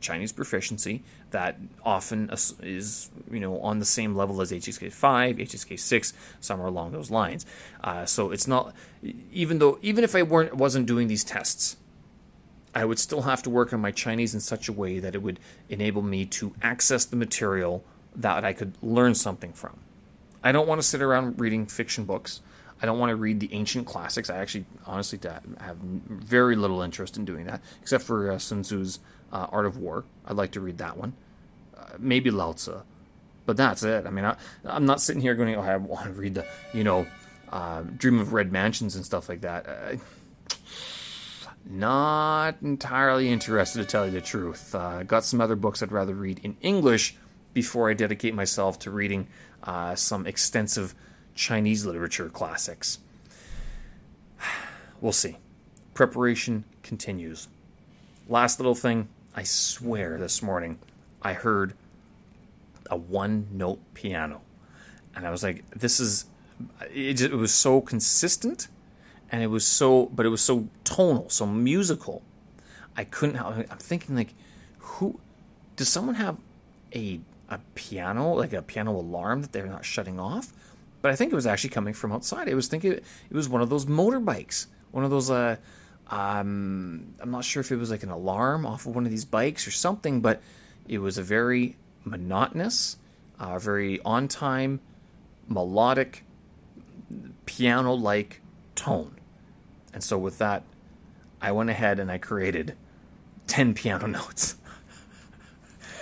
Chinese 0.00 0.32
proficiency 0.32 1.02
that 1.34 1.58
often 1.84 2.30
is 2.62 3.10
you 3.30 3.40
know 3.40 3.60
on 3.60 3.80
the 3.80 3.84
same 3.84 4.14
level 4.14 4.40
as 4.40 4.52
HSK 4.52 4.92
five, 4.92 5.36
HSK 5.36 5.78
six, 5.78 6.14
somewhere 6.40 6.68
along 6.68 6.92
those 6.92 7.10
lines. 7.10 7.44
Uh, 7.82 8.06
so 8.06 8.30
it's 8.30 8.46
not 8.46 8.72
even 9.32 9.58
though 9.58 9.78
even 9.82 10.04
if 10.04 10.14
I 10.14 10.22
weren't 10.22 10.54
wasn't 10.54 10.86
doing 10.86 11.08
these 11.08 11.24
tests, 11.24 11.76
I 12.72 12.84
would 12.84 13.00
still 13.00 13.22
have 13.22 13.42
to 13.42 13.50
work 13.50 13.72
on 13.72 13.80
my 13.80 13.90
Chinese 13.90 14.32
in 14.32 14.40
such 14.40 14.68
a 14.68 14.72
way 14.72 15.00
that 15.00 15.16
it 15.16 15.22
would 15.22 15.40
enable 15.68 16.02
me 16.02 16.24
to 16.38 16.54
access 16.62 17.04
the 17.04 17.16
material 17.16 17.84
that 18.14 18.44
I 18.44 18.52
could 18.52 18.74
learn 18.80 19.16
something 19.16 19.52
from. 19.52 19.80
I 20.42 20.52
don't 20.52 20.68
want 20.68 20.80
to 20.80 20.86
sit 20.86 21.02
around 21.02 21.40
reading 21.40 21.66
fiction 21.66 22.04
books. 22.04 22.42
I 22.80 22.86
don't 22.86 22.98
want 22.98 23.10
to 23.10 23.16
read 23.16 23.40
the 23.40 23.52
ancient 23.52 23.86
classics. 23.86 24.30
I 24.30 24.36
actually, 24.36 24.66
honestly, 24.86 25.18
have 25.60 25.78
very 25.78 26.54
little 26.54 26.80
interest 26.82 27.16
in 27.16 27.24
doing 27.24 27.46
that, 27.46 27.60
except 27.82 28.04
for 28.04 28.30
uh, 28.30 28.38
Sun 28.38 28.62
Tzu's 28.62 29.00
uh, 29.34 29.48
Art 29.50 29.66
of 29.66 29.76
War. 29.76 30.04
I'd 30.24 30.36
like 30.36 30.52
to 30.52 30.60
read 30.60 30.78
that 30.78 30.96
one. 30.96 31.12
Uh, 31.76 31.96
maybe 31.98 32.30
Lao 32.30 32.52
Tzu. 32.52 32.80
But 33.44 33.56
that's 33.58 33.82
it. 33.82 34.06
I 34.06 34.10
mean, 34.10 34.24
I, 34.24 34.36
am 34.64 34.86
not 34.86 35.00
sitting 35.00 35.20
here 35.20 35.34
going, 35.34 35.54
oh, 35.56 35.60
I 35.60 35.76
want 35.76 36.06
to 36.06 36.12
read 36.12 36.34
the, 36.34 36.46
you 36.72 36.84
know, 36.84 37.06
uh, 37.50 37.82
Dream 37.82 38.20
of 38.20 38.32
Red 38.32 38.52
Mansions 38.52 38.96
and 38.96 39.04
stuff 39.04 39.28
like 39.28 39.42
that. 39.42 39.66
Uh, 39.66 39.96
not 41.66 42.56
entirely 42.62 43.28
interested 43.28 43.80
to 43.80 43.84
tell 43.84 44.06
you 44.06 44.12
the 44.12 44.20
truth. 44.20 44.74
Uh, 44.74 45.02
got 45.02 45.24
some 45.24 45.40
other 45.40 45.56
books 45.56 45.82
I'd 45.82 45.92
rather 45.92 46.14
read 46.14 46.40
in 46.42 46.56
English 46.60 47.16
before 47.52 47.90
I 47.90 47.94
dedicate 47.94 48.34
myself 48.34 48.78
to 48.80 48.90
reading 48.90 49.26
uh, 49.62 49.94
some 49.94 50.26
extensive 50.26 50.94
Chinese 51.34 51.84
literature 51.84 52.28
classics. 52.28 52.98
We'll 55.00 55.12
see. 55.12 55.36
Preparation 55.92 56.64
continues. 56.82 57.48
Last 58.26 58.58
little 58.58 58.74
thing 58.74 59.08
I 59.34 59.42
swear 59.42 60.16
this 60.18 60.42
morning 60.42 60.78
I 61.22 61.32
heard 61.32 61.74
a 62.90 62.96
one 62.96 63.48
note 63.50 63.80
piano. 63.94 64.42
And 65.16 65.26
I 65.26 65.30
was 65.30 65.42
like, 65.42 65.68
this 65.70 65.98
is, 65.98 66.26
it, 66.92 67.20
it 67.20 67.32
was 67.32 67.52
so 67.52 67.80
consistent 67.80 68.68
and 69.32 69.42
it 69.42 69.48
was 69.48 69.66
so, 69.66 70.06
but 70.06 70.24
it 70.24 70.28
was 70.28 70.40
so 70.40 70.68
tonal, 70.84 71.28
so 71.30 71.46
musical. 71.46 72.22
I 72.96 73.04
couldn't, 73.04 73.36
I'm 73.38 73.64
thinking 73.78 74.14
like, 74.14 74.34
who 74.78 75.18
does 75.76 75.88
someone 75.88 76.14
have 76.16 76.38
a 76.94 77.20
a 77.50 77.58
piano 77.74 78.32
like 78.32 78.54
a 78.54 78.62
piano 78.62 78.92
alarm 78.92 79.42
that 79.42 79.52
they're 79.52 79.66
not 79.66 79.84
shutting 79.84 80.20
off? 80.20 80.52
But 81.02 81.10
I 81.10 81.16
think 81.16 81.32
it 81.32 81.34
was 81.34 81.46
actually 81.46 81.70
coming 81.70 81.92
from 81.92 82.12
outside. 82.12 82.48
I 82.48 82.54
was 82.54 82.68
thinking 82.68 82.92
it 82.92 83.04
was 83.30 83.48
one 83.48 83.60
of 83.60 83.68
those 83.68 83.86
motorbikes, 83.86 84.66
one 84.92 85.04
of 85.04 85.10
those. 85.10 85.30
Uh, 85.30 85.56
um, 86.08 87.14
I'm 87.20 87.30
not 87.30 87.44
sure 87.44 87.60
if 87.60 87.72
it 87.72 87.76
was 87.76 87.90
like 87.90 88.02
an 88.02 88.10
alarm 88.10 88.66
off 88.66 88.86
of 88.86 88.94
one 88.94 89.04
of 89.04 89.10
these 89.10 89.24
bikes 89.24 89.66
or 89.66 89.70
something, 89.70 90.20
but 90.20 90.42
it 90.86 90.98
was 90.98 91.18
a 91.18 91.22
very 91.22 91.76
monotonous, 92.04 92.98
uh, 93.38 93.58
very 93.58 94.00
on 94.04 94.28
time, 94.28 94.80
melodic, 95.48 96.24
piano 97.46 97.94
like 97.94 98.40
tone. 98.74 99.18
And 99.92 100.02
so 100.02 100.18
with 100.18 100.38
that, 100.38 100.64
I 101.40 101.52
went 101.52 101.70
ahead 101.70 101.98
and 101.98 102.10
I 102.10 102.18
created 102.18 102.76
10 103.46 103.74
piano 103.74 104.06
notes. 104.08 104.56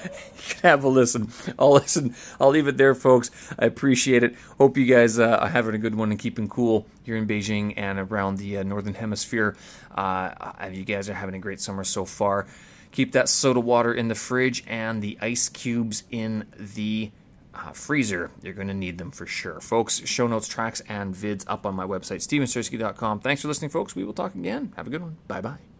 You 0.04 0.10
can 0.48 0.60
have 0.62 0.84
a 0.84 0.88
listen. 0.88 1.30
I'll 1.58 1.72
listen. 1.72 2.14
I'll 2.40 2.50
leave 2.50 2.68
it 2.68 2.76
there, 2.76 2.94
folks. 2.94 3.30
I 3.58 3.66
appreciate 3.66 4.22
it. 4.22 4.34
Hope 4.58 4.76
you 4.76 4.86
guys 4.86 5.18
uh, 5.18 5.38
are 5.40 5.48
having 5.48 5.74
a 5.74 5.78
good 5.78 5.94
one 5.94 6.10
and 6.10 6.18
keeping 6.18 6.48
cool 6.48 6.86
here 7.02 7.16
in 7.16 7.26
Beijing 7.26 7.74
and 7.76 7.98
around 7.98 8.38
the 8.38 8.58
uh, 8.58 8.62
northern 8.62 8.94
hemisphere. 8.94 9.56
Uh, 9.94 10.52
you 10.72 10.84
guys 10.84 11.08
are 11.08 11.14
having 11.14 11.34
a 11.34 11.38
great 11.38 11.60
summer 11.60 11.84
so 11.84 12.04
far. 12.04 12.46
Keep 12.90 13.12
that 13.12 13.28
soda 13.28 13.60
water 13.60 13.92
in 13.92 14.08
the 14.08 14.14
fridge 14.14 14.64
and 14.66 15.02
the 15.02 15.18
ice 15.20 15.48
cubes 15.48 16.04
in 16.10 16.46
the 16.58 17.10
uh, 17.54 17.72
freezer. 17.72 18.30
You're 18.42 18.54
going 18.54 18.68
to 18.68 18.74
need 18.74 18.98
them 18.98 19.10
for 19.10 19.26
sure. 19.26 19.60
Folks, 19.60 20.06
show 20.06 20.26
notes, 20.26 20.48
tracks, 20.48 20.80
and 20.88 21.14
vids 21.14 21.44
up 21.46 21.66
on 21.66 21.74
my 21.74 21.86
website, 21.86 22.26
stevensersky.com. 22.26 23.20
Thanks 23.20 23.42
for 23.42 23.48
listening, 23.48 23.70
folks. 23.70 23.96
We 23.96 24.04
will 24.04 24.12
talk 24.12 24.34
again. 24.34 24.72
Have 24.76 24.86
a 24.86 24.90
good 24.90 25.02
one. 25.02 25.16
Bye 25.26 25.40
bye. 25.40 25.71